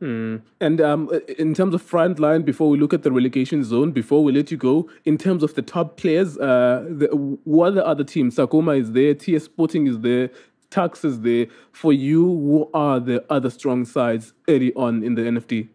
Hmm. 0.00 0.36
And 0.60 0.80
um, 0.80 1.10
in 1.38 1.54
terms 1.54 1.74
of 1.74 1.80
front 1.80 2.18
line, 2.18 2.42
before 2.42 2.68
we 2.68 2.78
look 2.78 2.92
at 2.92 3.02
the 3.02 3.10
relegation 3.10 3.64
zone, 3.64 3.92
before 3.92 4.22
we 4.22 4.30
let 4.30 4.50
you 4.50 4.56
go, 4.58 4.90
in 5.06 5.16
terms 5.16 5.42
of 5.42 5.54
the 5.54 5.62
top 5.62 5.96
players, 5.96 6.36
uh, 6.36 6.84
the, 6.88 7.06
what 7.44 7.68
are 7.68 7.72
the 7.72 7.86
other 7.86 8.04
teams? 8.04 8.36
Sakoma 8.36 8.78
is 8.78 8.92
there, 8.92 9.14
TS 9.14 9.44
Sporting 9.44 9.86
is 9.86 10.00
there, 10.00 10.30
Tuks 10.68 11.04
is 11.04 11.22
there. 11.22 11.46
For 11.72 11.92
you, 11.92 12.24
who 12.24 12.70
are 12.74 13.00
the 13.00 13.24
other 13.30 13.48
strong 13.48 13.86
sides 13.86 14.34
early 14.48 14.74
on 14.74 15.02
in 15.02 15.14
the 15.14 15.22
NFD? 15.22 15.68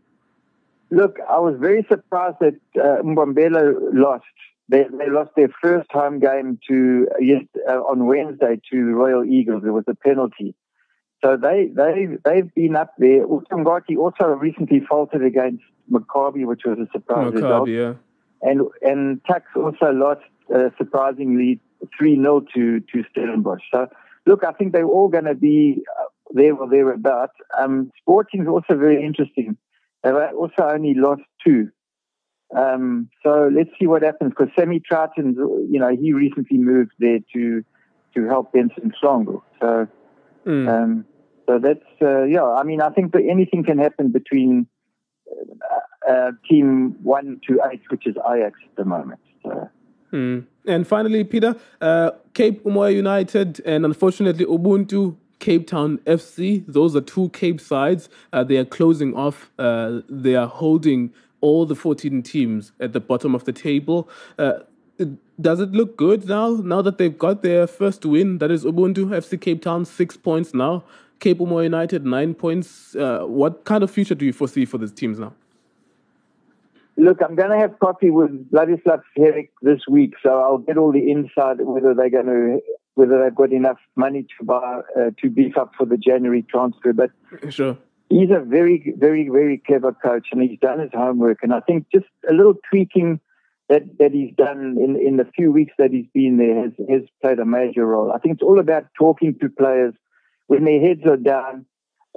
Look, 0.91 1.17
I 1.29 1.39
was 1.39 1.55
very 1.57 1.85
surprised 1.89 2.37
that 2.41 2.55
uh, 2.75 3.01
Mbombela 3.01 3.73
lost. 3.93 4.25
They, 4.71 4.85
they 4.97 5.09
lost 5.09 5.31
their 5.35 5.49
first 5.61 5.91
home 5.91 6.19
game 6.19 6.57
to 6.69 7.07
yes, 7.19 7.43
uh, 7.69 7.81
on 7.81 8.05
Wednesday 8.05 8.55
to 8.71 8.85
the 8.85 8.93
Royal 8.93 9.25
Eagles. 9.25 9.63
There 9.63 9.73
was 9.73 9.83
a 9.89 9.95
penalty. 9.95 10.55
So 11.23 11.35
they 11.35 11.69
they 11.75 12.07
they've 12.23 12.53
been 12.55 12.77
up 12.77 12.93
there. 12.97 13.27
Uthongathi 13.27 13.97
also 13.97 14.27
recently 14.27 14.79
faltered 14.89 15.25
against 15.25 15.61
Maccabi, 15.91 16.45
which 16.45 16.61
was 16.65 16.77
a 16.79 16.89
surprise 16.93 17.33
result. 17.33 17.67
Maccabi, 17.67 17.77
yeah. 17.77 17.93
And 18.49 18.61
and 18.81 19.21
Tuks 19.29 19.51
also 19.57 19.91
lost 19.91 20.21
uh, 20.55 20.69
surprisingly 20.77 21.59
three 21.97 22.15
0 22.15 22.45
to 22.55 22.79
to 22.79 23.03
Stellenbosch. 23.11 23.61
So 23.73 23.87
look, 24.25 24.45
I 24.45 24.53
think 24.53 24.71
they're 24.71 24.85
all 24.85 25.09
going 25.09 25.25
to 25.25 25.35
be 25.35 25.83
uh, 25.99 26.05
there 26.31 26.55
or 26.55 26.69
thereabouts. 26.69 27.33
Um, 27.59 27.91
Sporting's 28.01 28.47
also 28.47 28.77
very 28.77 29.03
interesting. 29.03 29.57
They've 30.01 30.15
also 30.15 30.63
only 30.63 30.93
lost 30.95 31.23
two. 31.45 31.69
Um, 32.57 33.09
so 33.23 33.49
let's 33.53 33.69
see 33.79 33.87
what 33.87 34.01
happens 34.01 34.31
because 34.31 34.53
Sammy 34.57 34.79
Troughton's, 34.79 35.37
you 35.37 35.79
know, 35.79 35.89
he 35.89 36.13
recently 36.13 36.57
moved 36.57 36.91
there 36.99 37.19
to 37.33 37.63
to 38.13 38.25
help 38.27 38.51
Benson 38.51 38.91
Songo. 39.01 39.41
So 39.61 39.87
Mm. 40.45 40.67
um, 40.69 41.05
so 41.47 41.59
that's 41.59 41.79
uh, 42.01 42.23
yeah. 42.23 42.43
I 42.43 42.63
mean, 42.63 42.81
I 42.81 42.89
think 42.89 43.13
that 43.13 43.23
anything 43.29 43.63
can 43.63 43.77
happen 43.77 44.11
between 44.11 44.67
uh, 45.29 46.11
uh, 46.11 46.31
team 46.49 46.95
one 47.03 47.39
to 47.47 47.59
eight, 47.71 47.81
which 47.89 48.07
is 48.07 48.15
Ajax 48.17 48.59
at 48.65 48.75
the 48.75 48.85
moment. 48.85 49.19
So. 49.43 49.69
Hmm. 50.09 50.39
And 50.65 50.85
finally, 50.85 51.23
Peter, 51.23 51.55
uh, 51.79 52.11
Cape 52.33 52.63
Umoya 52.63 52.93
United 52.93 53.61
and 53.65 53.85
unfortunately 53.85 54.45
Ubuntu 54.45 55.15
Cape 55.39 55.67
Town 55.67 55.99
FC. 55.99 56.63
Those 56.67 56.95
are 56.95 57.01
two 57.01 57.29
Cape 57.29 57.61
sides. 57.61 58.09
Uh, 58.33 58.43
they 58.43 58.57
are 58.57 58.65
closing 58.65 59.15
off. 59.15 59.51
Uh, 59.57 60.01
they 60.09 60.35
are 60.35 60.47
holding 60.47 61.13
all 61.41 61.65
the 61.65 61.75
14 61.75 62.23
teams 62.23 62.71
at 62.79 62.93
the 62.93 62.99
bottom 62.99 63.35
of 63.35 63.43
the 63.45 63.51
table. 63.51 64.09
Uh, 64.37 64.59
does 65.39 65.59
it 65.59 65.71
look 65.71 65.97
good 65.97 66.27
now? 66.27 66.49
Now 66.49 66.81
that 66.81 66.97
they've 66.97 67.17
got 67.17 67.41
their 67.41 67.67
first 67.67 68.05
win, 68.05 68.37
that 68.37 68.51
is 68.51 68.63
Ubuntu 68.63 69.07
FC 69.07 69.39
Cape 69.39 69.61
Town, 69.61 69.85
six 69.85 70.15
points 70.15 70.53
now. 70.53 70.83
Cape 71.19 71.39
Umoya 71.39 71.63
United, 71.63 72.05
nine 72.05 72.33
points. 72.33 72.95
Uh, 72.95 73.21
what 73.25 73.63
kind 73.65 73.83
of 73.83 73.91
future 73.91 74.15
do 74.15 74.25
you 74.25 74.33
foresee 74.33 74.65
for 74.65 74.77
these 74.77 74.91
teams 74.91 75.19
now? 75.19 75.33
Look, 76.97 77.19
I'm 77.23 77.35
going 77.35 77.51
to 77.51 77.57
have 77.57 77.79
coffee 77.79 78.09
with 78.11 78.51
Vladislav 78.51 79.01
Heric 79.17 79.49
this 79.61 79.79
week, 79.89 80.13
so 80.21 80.39
I'll 80.39 80.57
get 80.57 80.77
all 80.77 80.91
the 80.91 81.11
insight 81.11 81.57
whether 81.65 81.93
they're 81.93 82.09
going 82.09 82.25
to 82.25 82.59
whether 82.95 83.23
they've 83.23 83.35
got 83.35 83.53
enough 83.53 83.77
money 83.95 84.23
to 84.37 84.45
buy 84.45 84.81
uh, 84.99 85.11
to 85.21 85.29
beef 85.29 85.57
up 85.57 85.71
for 85.77 85.85
the 85.85 85.97
January 85.97 86.43
transfer. 86.43 86.91
But 86.91 87.11
Sure. 87.49 87.77
He's 88.11 88.29
a 88.29 88.43
very, 88.43 88.93
very, 88.97 89.29
very 89.29 89.61
clever 89.65 89.93
coach, 89.93 90.27
and 90.31 90.41
he's 90.41 90.59
done 90.59 90.79
his 90.79 90.91
homework. 90.93 91.39
And 91.41 91.53
I 91.53 91.61
think 91.61 91.87
just 91.93 92.05
a 92.29 92.33
little 92.33 92.55
tweaking 92.69 93.19
that 93.69 93.83
that 93.99 94.11
he's 94.11 94.35
done 94.35 94.75
in 94.79 94.95
in 94.95 95.17
the 95.17 95.25
few 95.35 95.51
weeks 95.51 95.73
that 95.77 95.91
he's 95.91 96.07
been 96.13 96.37
there 96.37 96.61
has 96.61 96.71
has 96.89 97.01
played 97.21 97.39
a 97.39 97.45
major 97.45 97.85
role. 97.85 98.11
I 98.11 98.19
think 98.19 98.35
it's 98.35 98.43
all 98.43 98.59
about 98.59 98.85
talking 98.97 99.35
to 99.39 99.49
players 99.49 99.93
when 100.47 100.65
their 100.65 100.81
heads 100.81 101.01
are 101.05 101.17
down. 101.17 101.65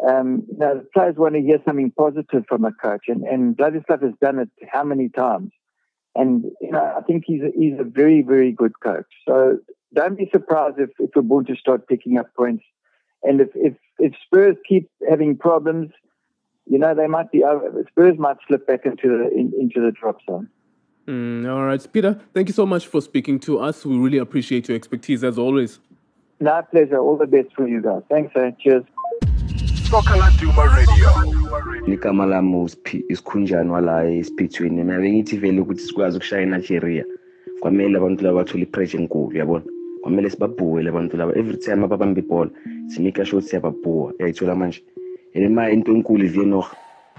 Um, 0.06 0.44
you 0.50 0.58
know, 0.58 0.82
players 0.92 1.14
want 1.16 1.34
to 1.34 1.40
hear 1.40 1.58
something 1.64 1.92
positive 1.96 2.42
from 2.48 2.64
a 2.64 2.72
coach, 2.72 3.04
and 3.06 3.22
and 3.22 3.56
Vladislav 3.56 4.02
has 4.02 4.14
done 4.20 4.40
it 4.40 4.50
how 4.68 4.82
many 4.82 5.08
times? 5.08 5.52
And 6.16 6.44
you 6.60 6.72
know, 6.72 6.94
I 6.96 7.00
think 7.02 7.24
he's 7.26 7.42
a, 7.42 7.50
he's 7.56 7.78
a 7.78 7.84
very, 7.84 8.22
very 8.22 8.52
good 8.52 8.72
coach. 8.80 9.06
So 9.28 9.58
don't 9.94 10.18
be 10.18 10.28
surprised 10.32 10.78
if 10.78 10.90
if 10.98 11.12
Ubuntu 11.12 11.56
start 11.56 11.86
picking 11.86 12.18
up 12.18 12.26
points. 12.36 12.64
And 13.24 13.40
if, 13.40 13.48
if, 13.54 13.74
if 13.98 14.12
Spurs 14.24 14.56
keep 14.68 14.90
having 15.08 15.36
problems, 15.36 15.90
you 16.66 16.78
know, 16.78 16.94
they 16.94 17.06
might 17.06 17.30
be 17.30 17.42
over, 17.42 17.84
Spurs 17.90 18.18
might 18.18 18.36
slip 18.46 18.66
back 18.66 18.84
into 18.84 19.08
the 19.08 19.30
in, 19.36 19.52
into 19.58 19.80
the 19.80 19.92
drop 19.92 20.18
zone. 20.28 20.48
Mm, 21.06 21.52
all 21.52 21.64
right, 21.64 21.86
Peter. 21.92 22.18
Thank 22.32 22.48
you 22.48 22.54
so 22.54 22.64
much 22.64 22.86
for 22.86 23.00
speaking 23.00 23.38
to 23.40 23.58
us. 23.58 23.84
We 23.84 23.96
really 23.96 24.18
appreciate 24.18 24.68
your 24.68 24.76
expertise 24.76 25.22
as 25.22 25.38
always. 25.38 25.80
No 26.40 26.62
pleasure. 26.70 26.98
All 26.98 27.16
the 27.16 27.26
best 27.26 27.54
for 27.54 27.68
you 27.68 27.82
guys. 27.82 28.02
Thanks, 28.08 28.32
eh? 28.36 28.52
Cheers. 28.60 28.84
Soccer 29.90 30.14
Laduma 30.14 30.74
Radio. 30.74 31.44
igama 31.86 32.26
lami 32.26 32.68
isikhunjani 33.08 33.70
wala 33.70 34.04
esipithweni 34.04 34.76
mina 34.76 34.98
bengithi 34.98 35.36
vele 35.36 35.60
ukuthi 35.60 35.80
sikwazi 35.80 36.16
ukushaya 36.16 36.42
inigeria 36.42 37.04
kwamele 37.60 37.98
abantu 37.98 38.24
laba 38.24 38.36
bathole 38.36 38.62
ipressure 38.62 39.02
enkulu 39.02 39.36
yabona 39.36 39.64
kwamele 40.04 40.30
sibabhuwe 40.30 40.82
le 40.82 40.90
laba. 40.90 41.32
Every 41.34 41.56
time 41.56 41.84
ababamba 41.84 42.20
ibhola 42.20 42.50
simika 42.88 43.24
sure 43.24 43.38
ukuthi 43.38 43.48
siyababhuwa 43.48 44.12
uyayithola 44.18 44.54
manje. 44.54 44.84
And 45.34 45.54
ma 45.54 45.70
into 45.70 45.92
enkulu 45.92 46.24
ivienog 46.24 46.66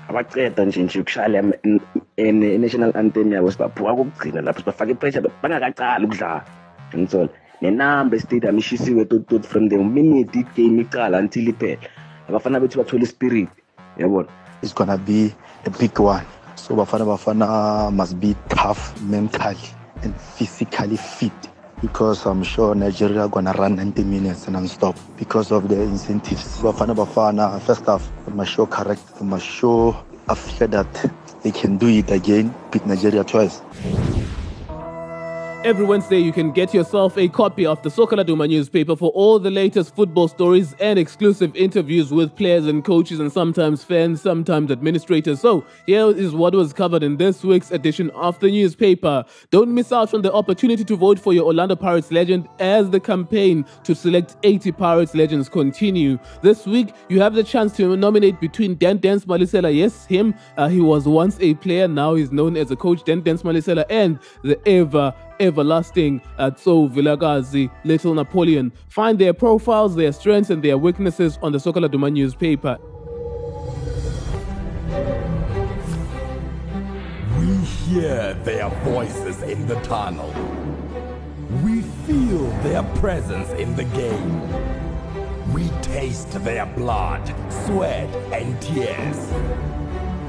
abaceda 0.08 0.66
nje 0.66 0.84
nje 0.84 1.00
ukushaya 1.00 1.44
i-national 2.18 2.92
anthem 2.96 3.34
yabo 3.34 3.52
sibabhuwa 3.52 3.96
kokugcina 3.96 4.42
lapho 4.42 4.60
sibafaka 4.60 4.92
ipressure 4.92 5.30
bangakacali 5.42 6.06
ukudlala. 6.06 6.46
Ngithola 6.96 7.30
nenamba 7.62 8.16
estadium 8.16 8.58
ishisiwe 8.58 9.06
tot 9.06 9.46
from 9.46 9.68
the 9.70 9.78
minute 9.78 10.36
igame 10.40 10.82
icala 10.82 11.18
until 11.18 11.50
iphela. 11.50 11.82
Abafana 12.30 12.60
bethu 12.60 12.78
bathole 12.78 13.04
ispirit 13.04 13.50
yabona 13.98 14.30
is 14.62 14.74
gonna 14.74 14.98
be 14.98 15.34
a 15.66 15.70
big 15.72 16.00
one. 16.00 16.26
So 16.56 16.76
Bafana 16.76 17.06
Bafana 17.06 17.92
must 17.92 18.20
be 18.20 18.36
tough 18.50 18.94
mentally 19.02 19.58
and 20.04 20.16
physically 20.16 20.98
fit 20.98 21.55
because 21.86 22.26
I'm 22.26 22.42
sure 22.42 22.74
Nigeria 22.74 23.28
gonna 23.28 23.54
run 23.54 23.76
90 23.76 24.04
minutes 24.06 24.46
and 24.48 24.54
non-stop 24.54 24.98
because 25.18 25.52
of 25.52 25.68
the 25.68 25.80
incentives. 25.80 26.58
Bafana 26.58 26.96
Bafana, 26.96 27.62
first 27.62 27.86
half, 27.86 28.10
must 28.34 28.52
show 28.52 28.66
correct, 28.66 29.22
must 29.22 29.46
show 29.46 29.96
after 30.28 30.66
that 30.68 30.88
they 31.44 31.52
can 31.52 31.78
do 31.78 31.88
it 31.88 32.10
again, 32.10 32.54
beat 32.72 32.86
Nigeria 32.88 33.24
twice. 33.24 33.62
Every 35.66 35.84
Wednesday, 35.84 36.20
you 36.20 36.32
can 36.32 36.52
get 36.52 36.76
yourself 36.76 37.18
a 37.18 37.28
copy 37.28 37.66
of 37.66 37.82
the 37.82 37.90
Soccer 37.90 38.18
Laduma 38.18 38.48
newspaper 38.48 38.96
for 38.96 39.10
all 39.16 39.40
the 39.40 39.50
latest 39.50 39.96
football 39.96 40.28
stories 40.28 40.76
and 40.80 41.00
exclusive 41.00 41.56
interviews 41.56 42.12
with 42.12 42.36
players 42.36 42.68
and 42.68 42.86
coaches 42.86 43.20
and 43.20 43.32
sometimes 43.34 43.84
fans, 43.84 44.22
sometimes 44.22 44.70
administrators. 44.70 45.42
So, 45.42 45.66
here 45.88 46.12
is 46.12 46.34
what 46.34 46.54
was 46.54 46.72
covered 46.72 47.02
in 47.02 47.18
this 47.18 47.44
week's 47.44 47.72
edition 47.72 48.12
of 48.12 48.40
the 48.42 48.52
newspaper. 48.52 49.26
Don't 49.50 49.74
miss 49.74 49.92
out 49.92 50.14
on 50.14 50.22
the 50.22 50.32
opportunity 50.32 50.84
to 50.84 50.96
vote 50.96 51.18
for 51.18 51.34
your 51.34 51.46
Orlando 51.46 51.76
Pirates 51.76 52.12
legend 52.12 52.48
as 52.60 52.92
the 52.92 53.00
campaign 53.00 53.66
to 53.86 53.96
select 53.96 54.36
80 54.44 54.72
Pirates 54.74 55.16
legends 55.16 55.50
continue. 55.50 56.20
This 56.44 56.68
week, 56.68 56.94
you 57.10 57.20
have 57.22 57.34
the 57.34 57.44
chance 57.44 57.76
to 57.78 57.98
nominate 57.98 58.40
between 58.40 58.76
Dan 58.76 59.00
Dance 59.00 59.26
yes, 59.26 60.06
him, 60.06 60.36
uh, 60.58 60.68
he 60.68 60.80
was 60.80 61.08
once 61.08 61.40
a 61.40 61.56
player, 61.56 61.88
now 61.88 62.14
he's 62.14 62.32
known 62.32 62.56
as 62.56 62.70
a 62.70 62.76
coach, 62.76 63.04
Dan 63.04 63.22
Dance 63.22 63.42
and 63.44 64.20
the 64.44 64.60
ever 64.68 65.12
everlasting 65.40 66.22
at 66.38 66.60
So 66.60 66.88
Vilakazi, 66.88 67.70
Little 67.84 68.14
Napoleon. 68.14 68.72
Find 68.90 69.20
their 69.20 69.34
profiles, 69.34 69.96
their 69.96 70.12
strengths, 70.12 70.50
and 70.50 70.64
their 70.64 70.78
weaknesses 70.78 71.40
on 71.42 71.52
the 71.52 71.60
Soccer 71.60 71.82
Laduma 71.82 72.12
newspaper. 72.12 72.78
We 77.40 77.56
hear 77.66 78.34
their 78.44 78.70
voices 78.84 79.42
in 79.44 79.68
the 79.68 79.76
tunnel. 79.82 80.34
We 81.64 81.82
feel 82.06 82.48
their 82.64 82.84
presence 82.96 83.50
in 83.52 83.76
the 83.76 83.86
game. 83.86 84.42
We 85.54 85.70
taste 85.82 86.32
their 86.44 86.66
blood, 86.66 87.24
sweat, 87.66 88.10
and 88.34 88.60
tears. 88.62 89.32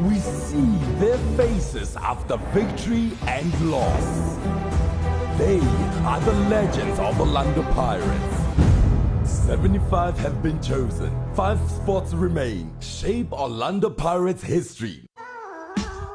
We 0.03 0.19
see 0.19 0.77
their 0.99 1.17
faces 1.37 1.97
after 1.97 2.37
victory 2.53 3.13
and 3.27 3.71
loss. 3.71 4.66
They 5.39 5.61
are 6.05 6.21
the 6.21 6.33
legends 6.49 6.99
of 6.99 7.21
Orlando 7.21 7.63
Pirates. 7.75 8.37
75 9.29 10.19
have 10.19 10.43
been 10.43 10.63
chosen. 10.63 11.13
Five 11.35 11.61
spots 11.71 12.15
remain. 12.15 12.75
Shape 12.81 13.33
Orlando 13.33 13.91
Pirates 13.91 14.43
history. 14.43 15.06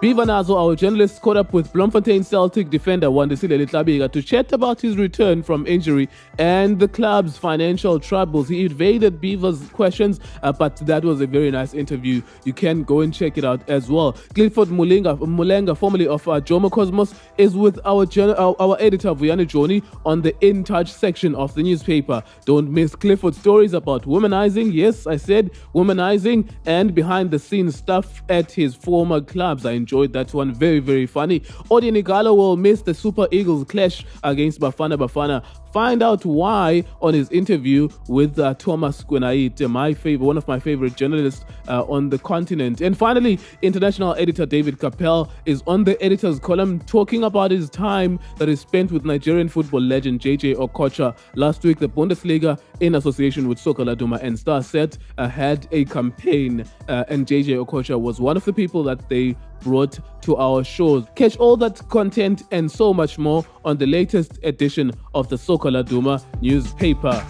Beaver 0.01 0.25
Nazo, 0.25 0.57
our 0.57 0.75
journalist, 0.75 1.21
caught 1.21 1.37
up 1.37 1.53
with 1.53 1.71
Bloemfontein 1.71 2.23
Celtic 2.23 2.71
defender 2.71 3.05
Wandisile 3.05 3.63
Letlabika 3.63 4.11
to 4.11 4.23
chat 4.23 4.51
about 4.51 4.81
his 4.81 4.97
return 4.97 5.43
from 5.43 5.67
injury 5.67 6.09
and 6.39 6.79
the 6.79 6.87
club's 6.87 7.37
financial 7.37 7.99
troubles. 7.99 8.49
He 8.49 8.65
evaded 8.65 9.21
Beaver's 9.21 9.69
questions, 9.69 10.19
uh, 10.41 10.53
but 10.53 10.77
that 10.77 11.05
was 11.05 11.21
a 11.21 11.27
very 11.27 11.51
nice 11.51 11.75
interview. 11.75 12.23
You 12.45 12.53
can 12.53 12.81
go 12.81 13.01
and 13.01 13.13
check 13.13 13.37
it 13.37 13.45
out 13.45 13.61
as 13.69 13.91
well. 13.91 14.13
Clifford 14.33 14.69
Mulenga, 14.69 15.19
Mulenga 15.19 15.77
formerly 15.77 16.07
of 16.07 16.27
uh, 16.27 16.41
Jomo 16.41 16.71
Cosmos, 16.71 17.13
is 17.37 17.55
with 17.55 17.79
our, 17.85 18.07
our, 18.39 18.55
our 18.59 18.77
editor 18.79 19.09
Vuyani 19.09 19.45
Joni 19.45 19.83
on 20.03 20.23
the 20.23 20.35
In 20.43 20.63
Touch 20.63 20.91
section 20.91 21.35
of 21.35 21.53
the 21.53 21.61
newspaper. 21.61 22.23
Don't 22.45 22.71
miss 22.71 22.95
Clifford's 22.95 23.37
stories 23.37 23.73
about 23.73 24.05
womanizing. 24.05 24.73
Yes, 24.73 25.05
I 25.05 25.17
said 25.17 25.51
womanizing 25.75 26.49
and 26.65 26.95
behind 26.95 27.29
the 27.29 27.37
scenes 27.37 27.75
stuff 27.75 28.23
at 28.29 28.51
his 28.51 28.73
former 28.73 29.21
clubs. 29.21 29.63
I 29.63 29.73
enjoyed 29.91 30.13
that 30.13 30.33
one. 30.33 30.53
Very, 30.53 30.79
very 30.79 31.05
funny. 31.05 31.41
Odion 31.69 32.01
Ighalo 32.01 32.35
will 32.35 32.55
miss 32.55 32.81
the 32.81 32.93
Super 32.93 33.27
Eagles 33.31 33.65
clash 33.65 34.05
against 34.23 34.59
Bafana 34.59 34.97
Bafana. 34.97 35.43
Find 35.71 36.03
out 36.03 36.25
why 36.25 36.83
on 37.01 37.13
his 37.13 37.29
interview 37.31 37.87
with 38.07 38.37
uh, 38.37 38.53
Thomas 38.55 39.03
Kwenaite, 39.03 39.69
my 39.69 39.93
favorite, 39.93 40.25
one 40.25 40.37
of 40.37 40.47
my 40.47 40.59
favorite 40.59 40.95
journalists 40.95 41.45
uh, 41.69 41.83
on 41.83 42.09
the 42.09 42.19
continent. 42.19 42.81
And 42.81 42.97
finally, 42.97 43.39
international 43.61 44.13
editor 44.15 44.45
David 44.45 44.79
Capel 44.79 45.31
is 45.45 45.63
on 45.67 45.85
the 45.85 46.01
editor's 46.03 46.39
column 46.39 46.79
talking 46.81 47.23
about 47.23 47.51
his 47.51 47.69
time 47.69 48.19
that 48.37 48.49
he 48.49 48.55
spent 48.55 48.91
with 48.91 49.05
Nigerian 49.05 49.47
football 49.47 49.81
legend 49.81 50.19
JJ 50.19 50.55
Okocha. 50.55 51.15
Last 51.35 51.63
week, 51.63 51.79
the 51.79 51.87
Bundesliga, 51.89 52.59
in 52.81 52.95
association 52.95 53.47
with 53.47 53.57
Soccer 53.57 53.85
Laduma 53.85 54.21
and 54.21 54.35
StarSat, 54.35 54.97
uh, 55.17 55.27
had 55.27 55.67
a 55.71 55.85
campaign, 55.85 56.65
uh, 56.89 57.05
and 57.07 57.25
JJ 57.25 57.65
Okocha 57.65 57.99
was 57.99 58.19
one 58.19 58.35
of 58.35 58.43
the 58.43 58.53
people 58.53 58.83
that 58.83 59.07
they 59.07 59.37
brought 59.61 59.99
to 60.23 60.35
our 60.37 60.63
shows. 60.63 61.05
Catch 61.15 61.37
all 61.37 61.55
that 61.57 61.87
content 61.89 62.43
and 62.51 62.69
so 62.71 62.93
much 62.93 63.17
more 63.17 63.45
on 63.63 63.77
the 63.77 63.85
latest 63.85 64.39
edition 64.43 64.91
of 65.13 65.29
the 65.29 65.35
Sokola 65.35 65.60
Duma 65.69 66.21
newspaper. 66.41 67.23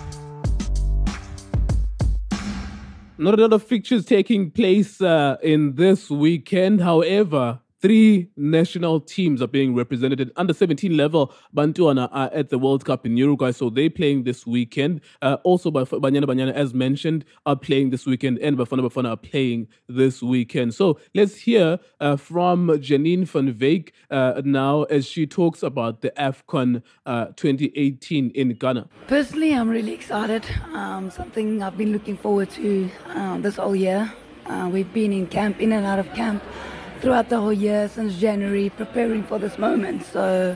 Not 3.17 3.37
a 3.37 3.41
lot 3.41 3.53
of 3.53 3.63
fixtures 3.63 4.05
taking 4.05 4.51
place 4.51 5.01
uh, 5.01 5.37
in 5.43 5.75
this 5.75 6.09
weekend. 6.09 6.81
However, 6.81 7.59
Three 7.81 8.29
national 8.37 8.99
teams 8.99 9.41
are 9.41 9.47
being 9.47 9.73
represented 9.73 10.21
at 10.21 10.27
under 10.35 10.53
17 10.53 10.95
level. 10.95 11.33
Bantwana 11.55 12.09
are 12.11 12.29
at 12.31 12.49
the 12.49 12.59
World 12.59 12.85
Cup 12.85 13.07
in 13.07 13.17
Uruguay, 13.17 13.49
so 13.49 13.71
they're 13.71 13.89
playing 13.89 14.23
this 14.23 14.45
weekend. 14.45 15.01
Uh, 15.23 15.37
also, 15.43 15.71
Banyana 15.71 16.25
Banyana, 16.25 16.53
as 16.53 16.75
mentioned, 16.75 17.25
are 17.47 17.55
playing 17.55 17.89
this 17.89 18.05
weekend, 18.05 18.37
and 18.37 18.55
Bafana 18.55 18.87
Bafana 18.87 19.09
are 19.09 19.17
playing 19.17 19.67
this 19.89 20.21
weekend. 20.21 20.75
So 20.75 20.99
let's 21.15 21.35
hear 21.35 21.79
uh, 21.99 22.17
from 22.17 22.67
Janine 22.67 23.27
van 23.27 23.51
Wyk 23.55 23.93
uh, 24.11 24.43
now 24.45 24.83
as 24.83 25.07
she 25.07 25.25
talks 25.25 25.63
about 25.63 26.01
the 26.01 26.11
AFCON 26.11 26.83
uh, 27.07 27.25
2018 27.35 28.29
in 28.29 28.49
Ghana. 28.49 28.89
Personally, 29.07 29.55
I'm 29.55 29.69
really 29.69 29.93
excited. 29.93 30.45
Um, 30.73 31.09
something 31.09 31.63
I've 31.63 31.79
been 31.79 31.93
looking 31.93 32.15
forward 32.15 32.51
to 32.51 32.91
um, 33.07 33.41
this 33.41 33.55
whole 33.55 33.75
year. 33.75 34.13
Uh, 34.45 34.69
we've 34.71 34.91
been 34.93 35.11
in 35.11 35.25
camp, 35.25 35.59
in 35.59 35.71
and 35.71 35.87
out 35.87 35.97
of 35.97 36.11
camp 36.13 36.43
throughout 37.01 37.29
the 37.29 37.39
whole 37.39 37.51
year 37.51 37.89
since 37.89 38.15
January, 38.19 38.69
preparing 38.69 39.23
for 39.23 39.39
this 39.39 39.57
moment. 39.57 40.05
So 40.05 40.55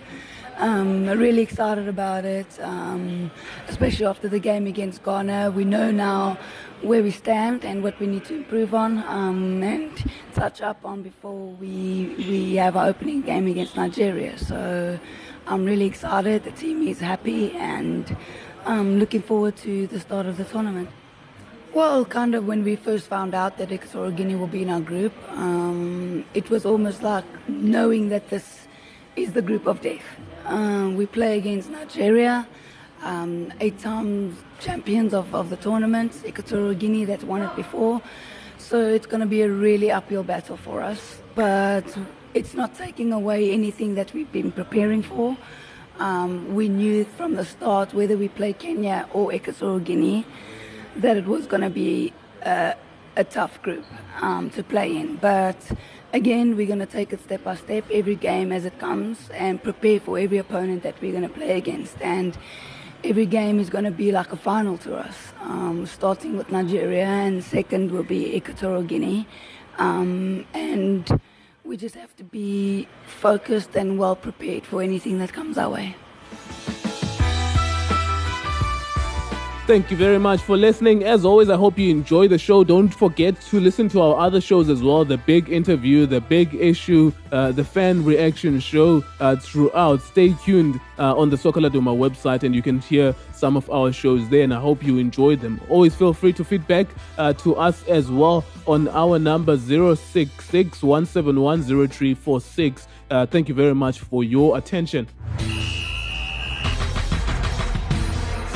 um, 0.58 1.08
really 1.08 1.42
excited 1.42 1.88
about 1.88 2.24
it, 2.24 2.48
um, 2.62 3.32
especially 3.68 4.06
after 4.06 4.30
the 4.30 4.40
game 4.40 4.68
against 4.68 5.04
Ghana. 5.04 5.52
We 5.52 5.66
know 5.66 5.90
now 5.92 6.38
where 6.82 7.02
we 7.02 7.10
stand 7.10 7.66
and 7.66 7.82
what 7.82 8.00
we 8.00 8.06
need 8.06 8.26
to 8.26 8.36
improve 8.36 8.76
on 8.76 9.00
um, 9.08 9.64
and 9.64 9.92
touch 10.34 10.62
up 10.62 10.86
on 10.86 11.02
before 11.02 11.48
we 11.60 12.14
we 12.18 12.56
have 12.58 12.78
our 12.78 12.88
opening 12.90 13.22
game 13.22 13.48
against 13.48 13.76
Nigeria. 13.76 14.38
So 14.38 15.00
I'm 15.48 15.66
really 15.66 15.86
excited. 15.86 16.44
The 16.44 16.52
team 16.52 16.88
is 16.88 17.00
happy 17.00 17.52
and 17.54 18.16
I'm 18.66 19.00
looking 19.00 19.24
forward 19.24 19.58
to 19.58 19.88
the 19.88 20.00
start 20.00 20.28
of 20.28 20.38
the 20.38 20.46
tournament. 20.46 20.90
Well, 21.76 22.06
kind 22.06 22.36
of 22.36 22.48
when 22.48 22.64
we 22.64 22.78
first 22.78 23.08
found 23.08 23.36
out 23.36 23.58
that 23.58 23.70
Equatorial 23.70 24.14
Guinea 24.14 24.38
will 24.38 24.48
be 24.48 24.62
in 24.62 24.70
our 24.70 24.80
group, 24.80 25.12
um, 25.32 26.24
it 26.34 26.50
was 26.50 26.66
almost 26.66 27.04
like 27.04 27.26
knowing 27.50 28.08
that 28.08 28.30
this 28.30 28.66
is 29.18 29.34
the 29.34 29.42
group 29.42 29.68
of 29.68 29.82
death. 29.82 30.06
Um, 30.46 30.96
we 30.96 31.06
play 31.06 31.38
against 31.38 31.70
Nigeria, 31.70 32.48
um, 33.04 33.52
eight 33.60 33.78
times 33.78 34.38
champions 34.62 35.14
of, 35.14 35.36
of 35.36 35.50
the 35.50 35.58
tournament, 35.58 36.14
Equatorial 36.26 36.76
Guinea 36.76 37.04
that's 37.04 37.26
won 37.26 37.42
it 37.42 37.54
before. 37.58 38.02
So 38.58 38.80
it's 38.80 39.06
going 39.06 39.20
to 39.20 39.28
be 39.28 39.42
a 39.42 39.50
really 39.50 39.92
uphill 39.92 40.24
battle 40.24 40.56
for 40.56 40.82
us. 40.82 41.18
But 41.36 41.84
it's 42.34 42.54
not 42.54 42.74
taking 42.76 43.12
away 43.12 43.52
anything 43.52 43.96
that 43.96 44.14
we've 44.14 44.32
been 44.32 44.54
preparing 44.54 45.04
for. 45.04 45.36
Um, 46.00 46.56
we 46.56 46.70
knew 46.70 47.04
from 47.04 47.36
the 47.36 47.44
start 47.44 47.94
whether 47.94 48.16
we 48.16 48.30
play 48.30 48.54
Kenya 48.54 49.10
or 49.12 49.34
Equatorial 49.34 49.80
Guinea 49.80 50.26
that 50.96 51.18
it 51.18 51.26
was 51.26 51.48
going 51.48 51.62
to 51.62 51.70
be 51.70 52.14
a, 52.44 52.76
a, 53.16 53.24
tough 53.24 53.62
group 53.62 53.86
um, 54.22 54.50
to 54.52 54.64
play 54.64 54.96
in. 54.96 55.18
But 55.18 55.58
again, 56.14 56.56
we're 56.56 56.68
going 56.68 56.80
to 56.80 56.86
take 56.86 57.12
it 57.14 57.22
step 57.22 57.44
by 57.44 57.56
step, 57.56 57.86
every 57.92 58.16
game 58.16 58.52
as 58.52 58.66
it 58.66 58.80
comes, 58.80 59.30
and 59.32 59.62
prepare 59.62 60.00
for 60.00 60.18
every 60.18 60.38
opponent 60.38 60.84
that 60.84 60.96
we're 61.02 61.12
going 61.12 61.28
to 61.28 61.34
play 61.34 61.58
against. 61.58 62.02
And 62.02 62.38
every 63.04 63.26
game 63.26 63.60
is 63.60 63.70
going 63.70 63.84
to 63.86 63.92
be 63.92 64.12
like 64.12 64.32
a 64.32 64.38
final 64.38 64.78
to 64.80 64.96
us, 64.96 65.34
um, 65.42 65.86
starting 65.86 66.38
with 66.38 66.52
Nigeria, 66.52 67.06
and 67.06 67.44
second 67.44 67.92
will 67.92 68.04
be 68.04 68.36
Equatorial 68.36 68.84
Guinea. 68.84 69.28
Um, 69.78 70.46
and 70.54 71.22
we 71.66 71.78
just 71.78 71.96
have 71.96 72.16
to 72.18 72.24
be 72.24 72.88
focused 73.08 73.76
and 73.76 74.00
well 74.00 74.16
prepared 74.16 74.66
for 74.66 74.82
anything 74.82 75.20
that 75.20 75.34
comes 75.34 75.58
our 75.58 75.70
way. 75.70 75.96
Thank 79.68 79.90
you 79.90 79.98
very 79.98 80.20
much 80.20 80.42
for 80.42 80.56
listening. 80.58 81.04
As 81.06 81.26
always, 81.26 81.50
I 81.50 81.56
hope 81.56 81.80
you 81.80 81.90
enjoy 81.90 82.28
the 82.28 82.38
show. 82.38 82.64
Don't 82.64 82.94
forget 82.94 83.42
to 83.50 83.60
listen 83.60 83.90
to 83.90 84.02
our 84.02 84.16
other 84.20 84.40
shows 84.40 84.70
as 84.70 84.84
well 84.84 85.04
the 85.04 85.18
big 85.18 85.50
interview, 85.50 86.06
the 86.06 86.22
big 86.22 86.54
issue, 86.54 87.12
uh, 87.32 87.52
the 87.52 87.64
fan 87.64 88.06
reaction 88.06 88.60
show 88.60 89.04
uh, 89.20 89.36
throughout. 89.38 90.04
Stay 90.04 90.34
tuned 90.46 90.80
uh, 91.00 91.18
on 91.18 91.32
the 91.32 91.38
Soccer 91.38 91.62
Laduma 91.62 91.98
website 91.98 92.44
and 92.44 92.54
you 92.54 92.62
can 92.62 92.80
hear 92.80 93.16
some 93.34 93.58
of 93.58 93.68
our 93.72 93.92
shows 93.92 94.30
there. 94.30 94.44
And 94.44 94.54
I 94.54 94.60
hope 94.60 94.84
you 94.84 95.00
enjoy 95.00 95.36
them. 95.36 95.60
Always 95.68 95.96
feel 95.96 96.14
free 96.14 96.34
to 96.34 96.44
feedback 96.44 96.86
uh, 97.18 97.34
to 97.34 97.56
us 97.56 97.84
as 97.88 98.12
well 98.12 98.46
on 98.68 98.88
our 98.90 99.18
number 99.18 99.58
066 99.58 100.84
171 100.84 101.62
uh, 103.10 103.26
Thank 103.26 103.50
you 103.50 103.56
very 103.56 103.74
much 103.74 104.00
for 104.00 104.24
your 104.24 104.60
attention. 104.60 105.08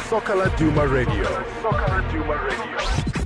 Soccer 0.09 0.49
Duma 0.57 0.87
Radio. 0.87 1.23
Soccer 1.61 2.01
Duma 2.11 2.33
Radio. 2.33 3.18